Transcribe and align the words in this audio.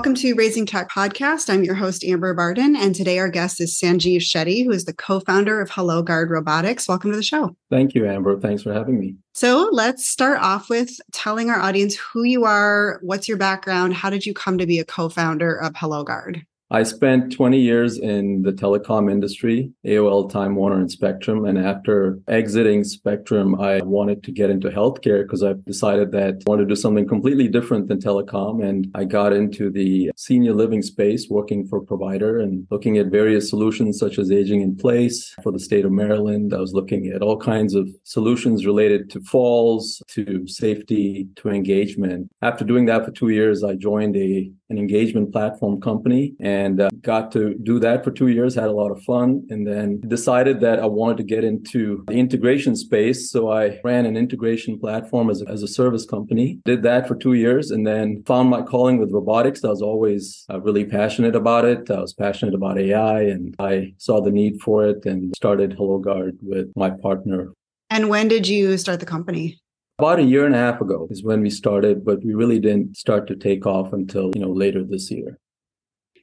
Welcome 0.00 0.14
to 0.14 0.34
Raising 0.34 0.64
Tech 0.64 0.90
Podcast. 0.90 1.52
I'm 1.52 1.62
your 1.62 1.74
host, 1.74 2.04
Amber 2.04 2.34
Bardon, 2.34 2.74
and 2.74 2.94
today 2.94 3.18
our 3.18 3.28
guest 3.28 3.60
is 3.60 3.78
Sanjeev 3.78 4.20
Shetty, 4.20 4.64
who 4.64 4.70
is 4.70 4.86
the 4.86 4.94
co 4.94 5.20
founder 5.20 5.60
of 5.60 5.68
HelloGard 5.68 6.30
Robotics. 6.30 6.88
Welcome 6.88 7.10
to 7.10 7.18
the 7.18 7.22
show. 7.22 7.54
Thank 7.68 7.94
you, 7.94 8.08
Amber. 8.08 8.40
Thanks 8.40 8.62
for 8.62 8.72
having 8.72 8.98
me. 8.98 9.16
So 9.34 9.68
let's 9.70 10.08
start 10.08 10.40
off 10.40 10.70
with 10.70 10.90
telling 11.12 11.50
our 11.50 11.60
audience 11.60 11.96
who 11.96 12.22
you 12.22 12.46
are, 12.46 12.98
what's 13.02 13.28
your 13.28 13.36
background, 13.36 13.92
how 13.92 14.08
did 14.08 14.24
you 14.24 14.32
come 14.32 14.56
to 14.56 14.64
be 14.64 14.78
a 14.78 14.86
co 14.86 15.10
founder 15.10 15.54
of 15.54 15.74
HelloGard? 15.74 16.44
I 16.72 16.84
spent 16.84 17.32
20 17.32 17.58
years 17.58 17.98
in 17.98 18.42
the 18.42 18.52
telecom 18.52 19.10
industry, 19.10 19.72
AOL, 19.84 20.30
Time 20.30 20.54
Warner, 20.54 20.78
and 20.78 20.90
Spectrum. 20.90 21.44
And 21.44 21.58
after 21.58 22.20
exiting 22.28 22.84
Spectrum, 22.84 23.60
I 23.60 23.80
wanted 23.82 24.22
to 24.22 24.30
get 24.30 24.50
into 24.50 24.68
healthcare 24.68 25.24
because 25.24 25.42
I 25.42 25.54
decided 25.66 26.12
that 26.12 26.34
I 26.46 26.50
wanted 26.50 26.68
to 26.68 26.68
do 26.68 26.76
something 26.76 27.08
completely 27.08 27.48
different 27.48 27.88
than 27.88 27.98
telecom. 27.98 28.64
And 28.64 28.88
I 28.94 29.02
got 29.02 29.32
into 29.32 29.68
the 29.68 30.12
senior 30.16 30.52
living 30.52 30.82
space, 30.82 31.28
working 31.28 31.66
for 31.66 31.78
a 31.78 31.84
provider 31.84 32.38
and 32.38 32.68
looking 32.70 32.98
at 32.98 33.06
various 33.06 33.50
solutions 33.50 33.98
such 33.98 34.20
as 34.20 34.30
aging 34.30 34.60
in 34.60 34.76
place 34.76 35.34
for 35.42 35.50
the 35.50 35.58
state 35.58 35.84
of 35.84 35.90
Maryland. 35.90 36.54
I 36.54 36.60
was 36.60 36.72
looking 36.72 37.08
at 37.08 37.20
all 37.20 37.36
kinds 37.36 37.74
of 37.74 37.88
solutions 38.04 38.64
related 38.64 39.10
to 39.10 39.20
falls, 39.22 40.00
to 40.10 40.46
safety, 40.46 41.26
to 41.34 41.48
engagement. 41.48 42.30
After 42.42 42.64
doing 42.64 42.86
that 42.86 43.04
for 43.04 43.10
two 43.10 43.30
years, 43.30 43.64
I 43.64 43.74
joined 43.74 44.16
a 44.16 44.52
an 44.70 44.78
engagement 44.78 45.32
platform 45.32 45.80
company 45.80 46.34
and 46.40 46.80
uh, 46.80 46.88
got 47.02 47.32
to 47.32 47.54
do 47.62 47.78
that 47.80 48.04
for 48.04 48.10
two 48.10 48.28
years, 48.28 48.54
had 48.54 48.64
a 48.64 48.72
lot 48.72 48.90
of 48.90 49.02
fun, 49.02 49.46
and 49.50 49.66
then 49.66 50.00
decided 50.08 50.60
that 50.60 50.78
I 50.78 50.86
wanted 50.86 51.16
to 51.18 51.24
get 51.24 51.44
into 51.44 52.04
the 52.06 52.14
integration 52.14 52.76
space. 52.76 53.30
So 53.30 53.50
I 53.50 53.80
ran 53.84 54.06
an 54.06 54.16
integration 54.16 54.78
platform 54.78 55.28
as 55.28 55.42
a, 55.42 55.48
as 55.48 55.62
a 55.62 55.68
service 55.68 56.06
company, 56.06 56.60
did 56.64 56.82
that 56.84 57.08
for 57.08 57.16
two 57.16 57.34
years, 57.34 57.70
and 57.70 57.86
then 57.86 58.22
found 58.26 58.48
my 58.48 58.62
calling 58.62 58.98
with 58.98 59.12
robotics. 59.12 59.64
I 59.64 59.68
was 59.68 59.82
always 59.82 60.44
uh, 60.50 60.60
really 60.60 60.84
passionate 60.84 61.34
about 61.34 61.64
it. 61.64 61.90
I 61.90 62.00
was 62.00 62.14
passionate 62.14 62.54
about 62.54 62.78
AI, 62.78 63.22
and 63.22 63.54
I 63.58 63.92
saw 63.98 64.20
the 64.20 64.30
need 64.30 64.60
for 64.60 64.86
it 64.86 65.04
and 65.04 65.34
started 65.36 65.76
HelloGard 65.76 66.38
with 66.42 66.72
my 66.76 66.90
partner. 66.90 67.52
And 67.90 68.08
when 68.08 68.28
did 68.28 68.46
you 68.46 68.78
start 68.78 69.00
the 69.00 69.06
company? 69.06 69.58
About 70.00 70.18
a 70.18 70.22
year 70.22 70.46
and 70.46 70.54
a 70.54 70.58
half 70.58 70.80
ago 70.80 71.06
is 71.10 71.22
when 71.22 71.42
we 71.42 71.50
started, 71.50 72.06
but 72.06 72.24
we 72.24 72.32
really 72.32 72.58
didn't 72.58 72.96
start 72.96 73.26
to 73.28 73.36
take 73.36 73.66
off 73.66 73.92
until, 73.92 74.30
you 74.34 74.40
know, 74.40 74.50
later 74.50 74.82
this 74.82 75.10
year. 75.10 75.38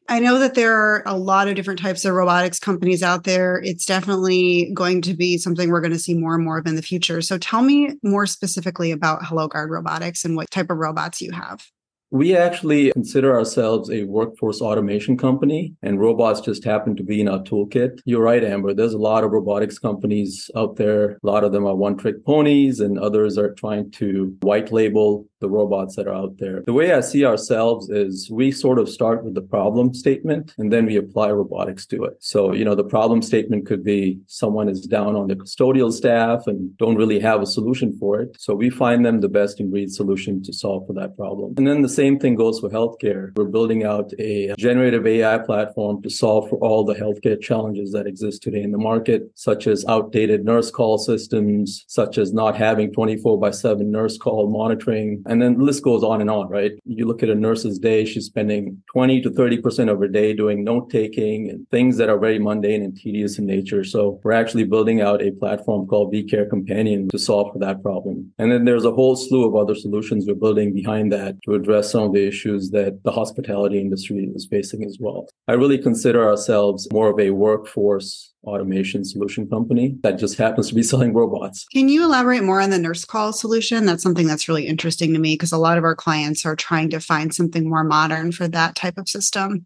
I 0.09 0.19
know 0.19 0.39
that 0.39 0.55
there 0.55 0.75
are 0.75 1.03
a 1.05 1.15
lot 1.15 1.47
of 1.47 1.53
different 1.53 1.79
types 1.79 2.03
of 2.03 2.15
robotics 2.15 2.57
companies 2.57 3.03
out 3.03 3.23
there. 3.23 3.61
It's 3.63 3.85
definitely 3.85 4.71
going 4.73 5.03
to 5.03 5.13
be 5.13 5.37
something 5.37 5.69
we're 5.69 5.81
going 5.81 5.93
to 5.93 5.99
see 5.99 6.15
more 6.15 6.33
and 6.33 6.43
more 6.43 6.57
of 6.57 6.65
in 6.65 6.75
the 6.75 6.81
future. 6.81 7.21
So 7.21 7.37
tell 7.37 7.61
me 7.61 7.93
more 8.01 8.25
specifically 8.25 8.89
about 8.89 9.21
HelloGard 9.21 9.69
Robotics 9.69 10.25
and 10.25 10.35
what 10.35 10.49
type 10.49 10.71
of 10.71 10.77
robots 10.77 11.21
you 11.21 11.31
have. 11.33 11.63
We 12.09 12.37
actually 12.37 12.91
consider 12.91 13.35
ourselves 13.35 13.91
a 13.91 14.03
workforce 14.05 14.61
automation 14.61 15.17
company, 15.17 15.73
and 15.81 15.99
robots 15.99 16.39
just 16.39 16.63
happen 16.63 16.95
to 16.95 17.03
be 17.03 17.19
in 17.19 17.27
our 17.27 17.39
toolkit. 17.39 17.99
You're 18.05 18.23
right, 18.23 18.43
Amber. 18.43 18.73
There's 18.73 18.93
a 18.93 18.97
lot 18.97 19.25
of 19.25 19.31
robotics 19.31 19.77
companies 19.77 20.49
out 20.55 20.77
there. 20.77 21.11
A 21.11 21.17
lot 21.23 21.43
of 21.43 21.51
them 21.51 21.65
are 21.65 21.75
one 21.75 21.97
trick 21.97 22.23
ponies, 22.23 22.79
and 22.79 22.97
others 22.97 23.37
are 23.37 23.53
trying 23.53 23.91
to 23.91 24.35
white 24.41 24.71
label 24.71 25.27
the 25.39 25.49
robots 25.49 25.95
that 25.95 26.07
are 26.07 26.13
out 26.13 26.37
there. 26.39 26.63
The 26.65 26.73
way 26.73 26.93
I 26.93 27.01
see 27.01 27.25
ourselves 27.25 27.89
is 27.89 28.29
we 28.31 28.51
sort 28.51 28.79
of 28.79 28.89
start 28.89 29.23
with 29.23 29.35
the 29.35 29.41
problem 29.41 29.93
statement 29.93 30.53
and 30.57 30.73
then 30.73 30.85
we 30.85 30.95
apply 30.95 31.29
robotics 31.29 31.85
to 31.87 32.03
it. 32.05 32.17
So, 32.19 32.53
you 32.53 32.65
know, 32.65 32.75
the 32.75 32.83
problem 32.83 33.21
statement 33.21 33.67
could 33.67 33.83
be 33.83 34.19
someone 34.27 34.67
is 34.67 34.81
down 34.81 35.15
on 35.15 35.27
the 35.27 35.35
custodial 35.35 35.91
staff 35.91 36.47
and 36.47 36.75
don't 36.77 36.95
really 36.95 37.19
have 37.19 37.41
a 37.41 37.45
solution 37.45 37.95
for 37.99 38.19
it. 38.19 38.35
So 38.39 38.55
we 38.55 38.69
find 38.69 39.05
them 39.05 39.21
the 39.21 39.29
best 39.29 39.59
in 39.59 39.69
breed 39.69 39.91
solution 39.91 40.41
to 40.43 40.53
solve 40.53 40.87
for 40.87 40.93
that 40.93 41.15
problem. 41.15 41.53
And 41.57 41.67
then 41.67 41.81
the 41.81 41.89
same 41.97 42.19
thing 42.19 42.35
goes 42.35 42.59
for 42.59 42.69
healthcare. 42.69 43.35
We're 43.35 43.55
building 43.57 43.83
out 43.83 44.11
a 44.19 44.53
generative 44.55 45.07
AI 45.07 45.39
platform 45.39 46.03
to 46.03 46.11
solve 46.11 46.47
for 46.47 46.57
all 46.59 46.85
the 46.85 46.93
healthcare 46.93 47.41
challenges 47.41 47.91
that 47.93 48.05
exist 48.05 48.43
today 48.43 48.61
in 48.61 48.71
the 48.71 48.77
market, 48.91 49.23
such 49.33 49.65
as 49.65 49.83
outdated 49.95 50.45
nurse 50.45 50.69
call 50.69 50.99
systems, 50.99 51.83
such 51.87 52.19
as 52.19 52.33
not 52.33 52.55
having 52.55 52.93
24 52.93 53.39
by 53.39 53.49
7 53.49 53.89
nurse 53.91 54.15
call 54.15 54.47
monitoring, 54.47 55.23
and 55.25 55.41
then 55.41 55.57
the 55.57 55.63
list 55.63 55.83
goes 55.83 56.03
on 56.03 56.21
and 56.21 56.29
on, 56.29 56.47
right? 56.49 56.73
You 56.85 57.07
look 57.07 57.23
at 57.23 57.29
a 57.29 57.35
nurse's 57.47 57.79
day, 57.79 58.05
she's 58.05 58.25
spending 58.25 58.79
20 58.93 59.21
to 59.21 59.31
30% 59.31 59.91
of 59.91 59.97
her 59.99 60.07
day 60.07 60.35
doing 60.35 60.63
note 60.63 60.91
taking 60.91 61.49
and 61.49 61.67
things 61.69 61.97
that 61.97 62.09
are 62.09 62.19
very 62.19 62.37
mundane 62.37 62.83
and 62.83 62.95
tedious 62.95 63.39
in 63.39 63.47
nature. 63.47 63.83
So 63.83 64.19
we're 64.23 64.33
actually 64.43 64.65
building 64.65 65.01
out 65.01 65.23
a 65.23 65.31
platform 65.31 65.87
called 65.87 66.13
vCare 66.13 66.47
Companion 66.47 67.09
to 67.09 67.17
solve 67.17 67.53
for 67.53 67.59
that 67.59 67.81
problem. 67.81 68.31
And 68.37 68.51
then 68.51 68.65
there's 68.65 68.85
a 68.85 68.91
whole 68.91 69.15
slew 69.15 69.47
of 69.47 69.55
other 69.55 69.73
solutions 69.73 70.25
we're 70.27 70.35
building 70.35 70.75
behind 70.75 71.11
that 71.11 71.41
to 71.45 71.55
address 71.55 71.86
some 71.87 72.03
of 72.03 72.13
the 72.13 72.27
issues 72.27 72.71
that 72.71 73.03
the 73.03 73.11
hospitality 73.11 73.79
industry 73.79 74.29
is 74.35 74.47
facing 74.49 74.83
as 74.83 74.97
well. 74.99 75.27
I 75.47 75.53
really 75.53 75.77
consider 75.77 76.27
ourselves 76.27 76.87
more 76.91 77.09
of 77.09 77.19
a 77.19 77.31
workforce 77.31 78.33
automation 78.43 79.03
solution 79.03 79.49
company 79.49 79.97
that 80.03 80.17
just 80.17 80.37
happens 80.37 80.69
to 80.69 80.75
be 80.75 80.83
selling 80.91 81.13
robots. 81.13 81.65
Can 81.73 81.89
you 81.89 82.03
elaborate 82.03 82.43
more 82.43 82.61
on 82.61 82.69
the 82.69 82.79
nurse 82.79 83.05
call 83.05 83.33
solution? 83.33 83.85
That's 83.85 84.03
something 84.03 84.27
that's 84.27 84.47
really 84.47 84.67
interesting 84.67 85.13
to 85.13 85.19
me 85.19 85.33
because 85.33 85.51
a 85.51 85.57
lot 85.57 85.77
of 85.77 85.83
our 85.83 85.95
clients 85.95 86.45
are 86.45 86.55
trying 86.55 86.89
to 86.91 86.99
find 86.99 87.33
something 87.33 87.69
more 87.69 87.83
modern 87.83 88.31
for 88.31 88.47
that 88.47 88.75
type 88.75 88.97
of 88.97 89.09
system. 89.09 89.65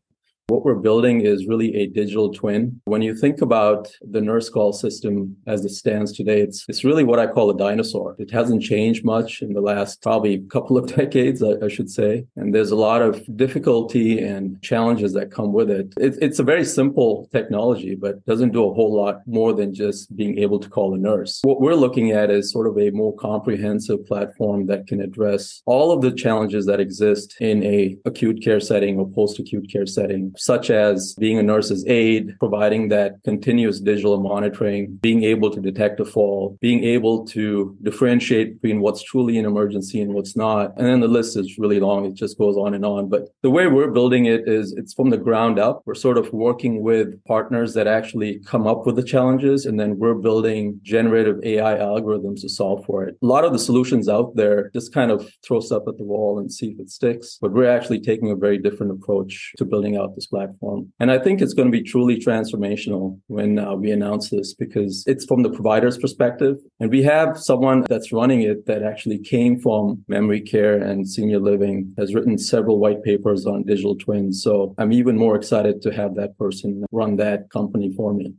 What 0.52 0.66
we're 0.66 0.76
building 0.76 1.22
is 1.22 1.48
really 1.48 1.74
a 1.78 1.88
digital 1.88 2.30
twin. 2.30 2.82
When 2.84 3.02
you 3.02 3.16
think 3.16 3.42
about 3.42 3.90
the 4.02 4.20
nurse 4.20 4.50
call 4.50 4.74
system 4.74 5.38
as 5.48 5.64
it 5.64 5.70
stands 5.70 6.12
today, 6.12 6.42
it's, 6.42 6.66
it's 6.68 6.84
really 6.84 7.06
what 7.06 7.20
I 7.20 7.28
call 7.28 7.50
a 7.52 7.58
dinosaur. 7.58 8.18
It 8.20 8.32
hasn't 8.32 8.62
changed 8.62 9.06
much 9.06 9.42
in 9.42 9.54
the 9.54 9.62
last 9.62 10.02
probably 10.02 10.40
couple 10.52 10.78
of 10.78 10.88
decades, 10.98 11.42
I, 11.42 11.54
I 11.64 11.70
should 11.70 11.90
say. 11.90 12.26
And 12.36 12.54
there's 12.54 12.72
a 12.72 12.76
lot 12.76 13.02
of 13.02 13.24
difficulty 13.38 14.20
and 14.20 14.62
challenges 14.62 15.14
that 15.14 15.32
come 15.32 15.54
with 15.54 15.72
it. 15.72 15.94
it. 15.96 16.18
It's 16.22 16.40
a 16.40 16.44
very 16.44 16.66
simple 16.66 17.30
technology, 17.32 17.96
but 17.96 18.26
doesn't 18.26 18.52
do 18.52 18.70
a 18.70 18.74
whole 18.74 18.94
lot 18.94 19.22
more 19.26 19.54
than 19.54 19.74
just 19.74 20.14
being 20.18 20.38
able 20.38 20.60
to 20.60 20.68
call 20.68 20.94
a 20.94 20.98
nurse. 20.98 21.40
What 21.44 21.62
we're 21.62 21.76
looking 21.76 22.12
at 22.12 22.30
is 22.30 22.52
sort 22.52 22.68
of 22.68 22.78
a 22.78 22.90
more 22.90 23.16
comprehensive 23.16 24.06
platform 24.06 24.66
that 24.66 24.86
can 24.86 25.00
address 25.00 25.62
all 25.66 25.94
of 25.94 26.02
the 26.02 26.12
challenges 26.12 26.66
that 26.66 26.82
exist 26.82 27.38
in 27.40 27.64
a 27.64 27.96
acute 28.04 28.44
care 28.44 28.60
setting 28.60 29.00
or 29.00 29.10
post-acute 29.10 29.72
care 29.72 29.86
setting 29.86 30.34
such 30.42 30.72
as 30.72 31.14
being 31.20 31.38
a 31.38 31.44
nurse's 31.44 31.86
aide, 31.88 32.34
providing 32.40 32.90
that 32.90 33.14
continuous 33.24 33.80
digital 33.80 34.20
monitoring, 34.20 34.98
being 35.02 35.24
able 35.24 35.52
to 35.52 35.62
detect 35.62 36.00
a 36.00 36.06
fall, 36.06 36.58
being 36.62 36.84
able 36.84 37.26
to 37.28 37.78
differentiate 37.84 38.60
between 38.60 38.82
what's 38.82 39.04
truly 39.04 39.38
an 39.38 39.46
emergency 39.46 40.02
and 40.02 40.14
what's 40.16 40.36
not. 40.36 40.76
And 40.78 40.88
then 40.88 41.00
the 41.00 41.08
list 41.08 41.38
is 41.38 41.60
really 41.60 41.80
long. 41.80 42.06
It 42.06 42.16
just 42.16 42.40
goes 42.40 42.58
on 42.58 42.74
and 42.74 42.84
on. 42.84 43.08
But 43.08 43.30
the 43.44 43.52
way 43.52 43.68
we're 43.68 43.92
building 43.92 44.26
it 44.26 44.48
is 44.48 44.74
it's 44.74 44.94
from 44.96 45.12
the 45.12 45.18
ground 45.18 45.60
up. 45.60 45.84
We're 45.86 45.94
sort 45.94 46.18
of 46.18 46.34
working 46.34 46.82
with 46.82 47.24
partners 47.26 47.76
that 47.76 47.86
actually 47.86 48.40
come 48.40 48.66
up 48.66 48.88
with 48.88 48.96
the 48.96 49.04
challenges. 49.04 49.68
And 49.68 49.80
then 49.80 50.00
we're 50.00 50.16
building 50.16 50.80
generative 50.82 51.38
AI 51.44 51.76
algorithms 51.76 52.42
to 52.42 52.50
solve 52.50 52.84
for 52.86 53.04
it. 53.04 53.16
A 53.22 53.26
lot 53.26 53.46
of 53.46 53.54
the 53.54 53.60
solutions 53.60 54.10
out 54.10 54.36
there 54.36 54.72
just 54.72 54.92
kind 54.92 55.12
of 55.12 55.30
throw 55.46 55.60
stuff 55.60 55.84
at 55.88 55.98
the 55.98 56.04
wall 56.04 56.40
and 56.40 56.52
see 56.52 56.70
if 56.70 56.80
it 56.80 56.90
sticks. 56.90 57.38
But 57.40 57.54
we're 57.54 57.70
actually 57.70 58.00
taking 58.00 58.32
a 58.32 58.36
very 58.36 58.58
different 58.58 58.92
approach 58.92 59.54
to 59.58 59.66
building 59.66 59.98
out 59.98 60.16
this 60.22 60.28
platform. 60.28 60.92
And 61.00 61.12
I 61.12 61.20
think 61.20 61.42
it's 61.42 61.54
going 61.54 61.72
to 61.72 61.78
be 61.78 61.84
truly 61.84 62.18
transformational 62.20 63.20
when 63.28 63.60
uh, 63.60 63.76
we 63.76 63.92
announce 63.92 64.30
this 64.30 64.54
because 64.54 65.04
it's 65.08 65.26
from 65.26 65.44
the 65.44 65.50
provider's 65.50 65.98
perspective. 65.98 66.58
And 66.80 66.90
we 66.92 67.04
have 67.04 67.38
someone 67.38 67.86
that's 67.90 68.14
running 68.14 68.42
it 68.42 68.66
that 68.68 68.84
actually 68.84 69.20
came 69.20 69.60
from 69.60 70.04
memory 70.08 70.42
care 70.42 70.78
and 70.78 71.08
senior 71.08 71.40
living, 71.40 71.94
has 71.98 72.14
written 72.14 72.38
several 72.38 72.80
white 72.80 73.04
papers 73.04 73.46
on 73.46 73.64
digital 73.64 73.96
twins. 73.96 74.42
So 74.44 74.74
I'm 74.78 74.94
even 74.94 75.18
more 75.18 75.36
excited 75.36 75.82
to 75.82 75.94
have 75.94 76.16
that 76.16 76.38
person 76.38 76.86
run 76.92 77.18
that 77.18 77.50
company 77.50 77.94
for 77.96 78.14
me. 78.14 78.34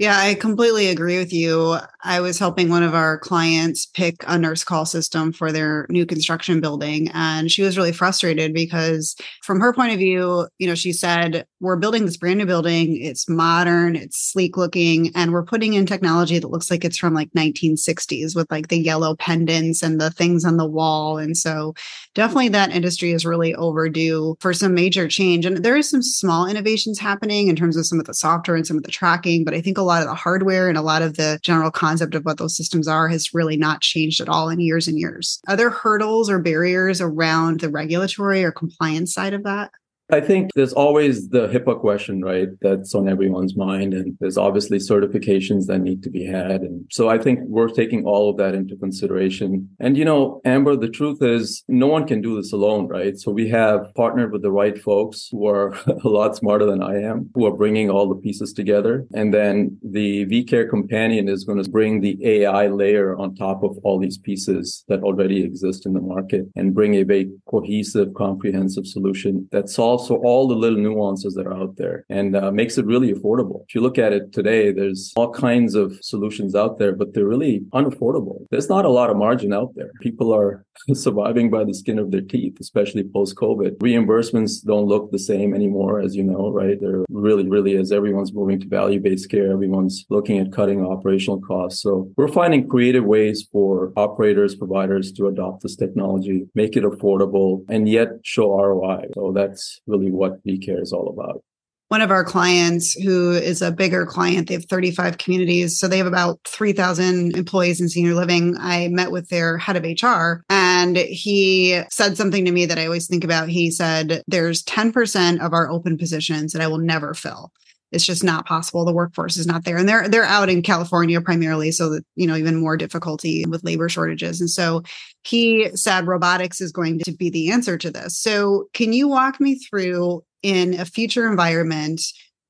Yeah, 0.00 0.16
I 0.18 0.32
completely 0.32 0.86
agree 0.86 1.18
with 1.18 1.30
you. 1.30 1.76
I 2.02 2.20
was 2.22 2.38
helping 2.38 2.70
one 2.70 2.82
of 2.82 2.94
our 2.94 3.18
clients 3.18 3.84
pick 3.84 4.24
a 4.26 4.38
nurse 4.38 4.64
call 4.64 4.86
system 4.86 5.30
for 5.30 5.52
their 5.52 5.84
new 5.90 6.06
construction 6.06 6.58
building. 6.58 7.10
And 7.12 7.52
she 7.52 7.60
was 7.60 7.76
really 7.76 7.92
frustrated 7.92 8.54
because, 8.54 9.14
from 9.42 9.60
her 9.60 9.74
point 9.74 9.92
of 9.92 9.98
view, 9.98 10.48
you 10.56 10.66
know, 10.66 10.74
she 10.74 10.94
said, 10.94 11.44
We're 11.60 11.76
building 11.76 12.06
this 12.06 12.16
brand 12.16 12.38
new 12.38 12.46
building. 12.46 12.96
It's 12.96 13.28
modern, 13.28 13.94
it's 13.94 14.16
sleek 14.32 14.56
looking, 14.56 15.14
and 15.14 15.32
we're 15.34 15.44
putting 15.44 15.74
in 15.74 15.84
technology 15.84 16.38
that 16.38 16.48
looks 16.48 16.70
like 16.70 16.82
it's 16.82 16.96
from 16.96 17.12
like 17.12 17.28
1960s 17.36 18.34
with 18.34 18.50
like 18.50 18.68
the 18.68 18.78
yellow 18.78 19.16
pendants 19.16 19.82
and 19.82 20.00
the 20.00 20.10
things 20.10 20.46
on 20.46 20.56
the 20.56 20.66
wall. 20.66 21.18
And 21.18 21.36
so, 21.36 21.74
definitely 22.14 22.48
that 22.48 22.70
industry 22.72 23.12
is 23.12 23.26
really 23.26 23.54
overdue 23.54 24.36
for 24.40 24.54
some 24.54 24.72
major 24.74 25.08
change. 25.08 25.44
And 25.44 25.58
there 25.58 25.76
is 25.76 25.90
some 25.90 26.02
small 26.02 26.46
innovations 26.46 26.98
happening 26.98 27.48
in 27.48 27.56
terms 27.56 27.76
of 27.76 27.84
some 27.86 28.00
of 28.00 28.06
the 28.06 28.14
software 28.14 28.56
and 28.56 28.66
some 28.66 28.78
of 28.78 28.82
the 28.82 28.90
tracking, 28.90 29.44
but 29.44 29.52
I 29.52 29.60
think 29.60 29.76
a 29.78 29.89
lot 29.90 30.02
of 30.02 30.08
the 30.08 30.14
hardware 30.14 30.68
and 30.68 30.78
a 30.78 30.82
lot 30.82 31.02
of 31.02 31.16
the 31.16 31.38
general 31.42 31.70
concept 31.70 32.14
of 32.14 32.24
what 32.24 32.38
those 32.38 32.56
systems 32.56 32.86
are 32.86 33.08
has 33.08 33.34
really 33.34 33.56
not 33.56 33.80
changed 33.80 34.20
at 34.20 34.28
all 34.28 34.48
in 34.48 34.60
years 34.60 34.86
and 34.86 34.98
years. 34.98 35.40
Are 35.48 35.56
there 35.56 35.70
hurdles 35.70 36.30
or 36.30 36.38
barriers 36.38 37.00
around 37.00 37.60
the 37.60 37.70
regulatory 37.70 38.44
or 38.44 38.52
compliance 38.52 39.12
side 39.12 39.34
of 39.34 39.42
that? 39.44 39.70
I 40.12 40.20
think 40.20 40.50
there's 40.54 40.72
always 40.72 41.28
the 41.28 41.48
HIPAA 41.48 41.80
question, 41.80 42.22
right? 42.22 42.48
That's 42.60 42.94
on 42.94 43.08
everyone's 43.08 43.56
mind. 43.56 43.94
And 43.94 44.16
there's 44.20 44.36
obviously 44.36 44.78
certifications 44.78 45.66
that 45.66 45.78
need 45.80 46.02
to 46.02 46.10
be 46.10 46.24
had. 46.24 46.62
And 46.62 46.86
so 46.90 47.08
I 47.08 47.18
think 47.18 47.40
we're 47.42 47.68
taking 47.68 48.04
all 48.04 48.30
of 48.30 48.36
that 48.38 48.54
into 48.54 48.76
consideration. 48.76 49.68
And, 49.78 49.96
you 49.96 50.04
know, 50.04 50.40
Amber, 50.44 50.76
the 50.76 50.88
truth 50.88 51.22
is 51.22 51.62
no 51.68 51.86
one 51.86 52.06
can 52.06 52.20
do 52.20 52.36
this 52.36 52.52
alone, 52.52 52.88
right? 52.88 53.16
So 53.18 53.30
we 53.30 53.48
have 53.50 53.94
partnered 53.94 54.32
with 54.32 54.42
the 54.42 54.50
right 54.50 54.80
folks 54.80 55.28
who 55.30 55.46
are 55.46 55.74
a 56.04 56.08
lot 56.08 56.36
smarter 56.36 56.66
than 56.66 56.82
I 56.82 57.00
am, 57.02 57.30
who 57.34 57.46
are 57.46 57.56
bringing 57.56 57.90
all 57.90 58.08
the 58.08 58.20
pieces 58.20 58.52
together. 58.52 59.06
And 59.14 59.32
then 59.32 59.78
the 59.82 60.26
vCare 60.26 60.68
companion 60.68 61.28
is 61.28 61.44
going 61.44 61.62
to 61.62 61.70
bring 61.70 62.00
the 62.00 62.18
AI 62.24 62.66
layer 62.68 63.16
on 63.16 63.34
top 63.34 63.62
of 63.62 63.78
all 63.84 63.98
these 63.98 64.18
pieces 64.18 64.84
that 64.88 65.02
already 65.02 65.44
exist 65.44 65.86
in 65.86 65.92
the 65.92 66.00
market 66.00 66.46
and 66.56 66.74
bring 66.74 66.94
a 66.94 67.04
very 67.04 67.30
cohesive, 67.48 68.14
comprehensive 68.14 68.86
solution 68.86 69.48
that 69.52 69.68
solves 69.68 69.99
also 70.00 70.16
all 70.16 70.48
the 70.48 70.54
little 70.54 70.78
nuances 70.78 71.34
that 71.34 71.46
are 71.46 71.54
out 71.62 71.76
there 71.76 72.06
and 72.08 72.34
uh, 72.34 72.50
makes 72.50 72.78
it 72.78 72.86
really 72.86 73.12
affordable. 73.12 73.64
If 73.68 73.74
you 73.74 73.82
look 73.82 73.98
at 73.98 74.14
it 74.14 74.32
today, 74.32 74.72
there's 74.72 75.12
all 75.14 75.30
kinds 75.30 75.74
of 75.74 75.86
solutions 76.00 76.54
out 76.54 76.78
there, 76.78 76.92
but 76.92 77.12
they're 77.12 77.26
really 77.26 77.60
unaffordable. 77.74 78.46
There's 78.50 78.70
not 78.70 78.86
a 78.86 78.88
lot 78.88 79.10
of 79.10 79.16
margin 79.18 79.52
out 79.52 79.72
there. 79.74 79.90
People 80.00 80.32
are 80.32 80.64
surviving 80.94 81.50
by 81.50 81.64
the 81.64 81.74
skin 81.74 81.98
of 81.98 82.10
their 82.10 82.22
teeth, 82.22 82.56
especially 82.60 83.04
post 83.04 83.36
COVID. 83.36 83.72
Reimbursements 83.88 84.64
don't 84.64 84.86
look 84.86 85.10
the 85.10 85.18
same 85.18 85.52
anymore, 85.54 86.00
as 86.00 86.16
you 86.16 86.22
know, 86.22 86.50
right? 86.50 86.78
They're 86.80 87.04
really, 87.10 87.46
really, 87.46 87.76
as 87.76 87.92
everyone's 87.92 88.32
moving 88.32 88.58
to 88.60 88.68
value 88.68 89.00
based 89.00 89.30
care, 89.30 89.52
everyone's 89.52 90.06
looking 90.08 90.38
at 90.38 90.52
cutting 90.52 90.80
operational 90.84 91.42
costs. 91.42 91.82
So 91.82 92.10
we're 92.16 92.28
finding 92.42 92.68
creative 92.68 93.04
ways 93.04 93.46
for 93.52 93.92
operators, 93.96 94.54
providers 94.54 95.12
to 95.12 95.26
adopt 95.26 95.62
this 95.62 95.76
technology, 95.76 96.46
make 96.54 96.74
it 96.76 96.84
affordable, 96.84 97.64
and 97.68 97.86
yet 97.86 98.08
show 98.22 98.48
ROI. 98.58 99.02
So 99.14 99.32
that's 99.32 99.80
really 99.90 100.10
what 100.10 100.44
vCare 100.46 100.80
is 100.80 100.92
all 100.92 101.08
about. 101.08 101.42
One 101.88 102.02
of 102.02 102.12
our 102.12 102.24
clients 102.24 102.94
who 102.94 103.32
is 103.32 103.62
a 103.62 103.72
bigger 103.72 104.06
client 104.06 104.46
they 104.46 104.54
have 104.54 104.66
35 104.66 105.18
communities 105.18 105.76
so 105.76 105.88
they 105.88 105.98
have 105.98 106.06
about 106.06 106.38
3000 106.46 107.36
employees 107.36 107.80
in 107.80 107.88
senior 107.88 108.14
living. 108.14 108.56
I 108.60 108.86
met 108.88 109.10
with 109.10 109.28
their 109.28 109.58
head 109.58 109.76
of 109.76 109.82
hr 109.82 110.44
and 110.48 110.96
he 110.96 111.82
said 111.90 112.16
something 112.16 112.44
to 112.44 112.52
me 112.52 112.64
that 112.66 112.78
i 112.78 112.84
always 112.86 113.08
think 113.08 113.24
about. 113.24 113.48
He 113.48 113.72
said 113.72 114.22
there's 114.28 114.62
10% 114.62 115.44
of 115.44 115.52
our 115.52 115.68
open 115.68 115.98
positions 115.98 116.52
that 116.52 116.62
i 116.62 116.68
will 116.68 116.78
never 116.78 117.12
fill 117.12 117.50
it's 117.92 118.04
just 118.04 118.22
not 118.24 118.46
possible. 118.46 118.84
The 118.84 118.92
workforce 118.92 119.36
is 119.36 119.46
not 119.46 119.64
there. 119.64 119.76
And 119.76 119.88
they're 119.88 120.08
they're 120.08 120.24
out 120.24 120.48
in 120.48 120.62
california 120.62 121.20
primarily 121.20 121.72
so 121.72 121.90
that 121.90 122.04
you 122.16 122.26
know 122.26 122.36
even 122.36 122.56
more 122.56 122.76
difficulty 122.76 123.44
with 123.48 123.64
labor 123.64 123.88
shortages. 123.88 124.40
And 124.40 124.50
so 124.50 124.82
he 125.22 125.70
said 125.74 126.06
robotics 126.06 126.60
is 126.60 126.72
going 126.72 127.00
to 127.00 127.12
be 127.12 127.30
the 127.30 127.50
answer 127.50 127.76
to 127.78 127.90
this. 127.90 128.18
So 128.18 128.68
can 128.72 128.92
you 128.92 129.08
walk 129.08 129.40
me 129.40 129.56
through 129.56 130.22
in 130.42 130.78
a 130.78 130.84
future 130.84 131.28
environment 131.28 132.02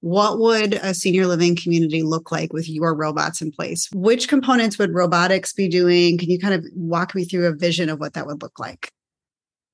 what 0.03 0.39
would 0.39 0.75
a 0.75 0.95
senior 0.95 1.27
living 1.27 1.55
community 1.55 2.03
look 2.03 2.33
like 2.33 2.55
with 2.55 2.71
your 2.71 2.95
robots 2.95 3.43
in 3.43 3.53
place? 3.53 3.87
Which 3.93 4.29
components 4.29 4.79
would 4.79 4.95
robotics 4.95 5.53
be 5.53 5.69
doing? 5.69 6.17
Can 6.17 6.31
you 6.31 6.39
kind 6.39 6.55
of 6.55 6.65
walk 6.75 7.15
me 7.15 7.27
through 7.27 7.47
a 7.47 7.55
vision 7.55 7.91
of 7.91 8.01
what 8.01 8.15
that 8.15 8.27
would 8.27 8.41
look 8.41 8.59
like 8.59 8.91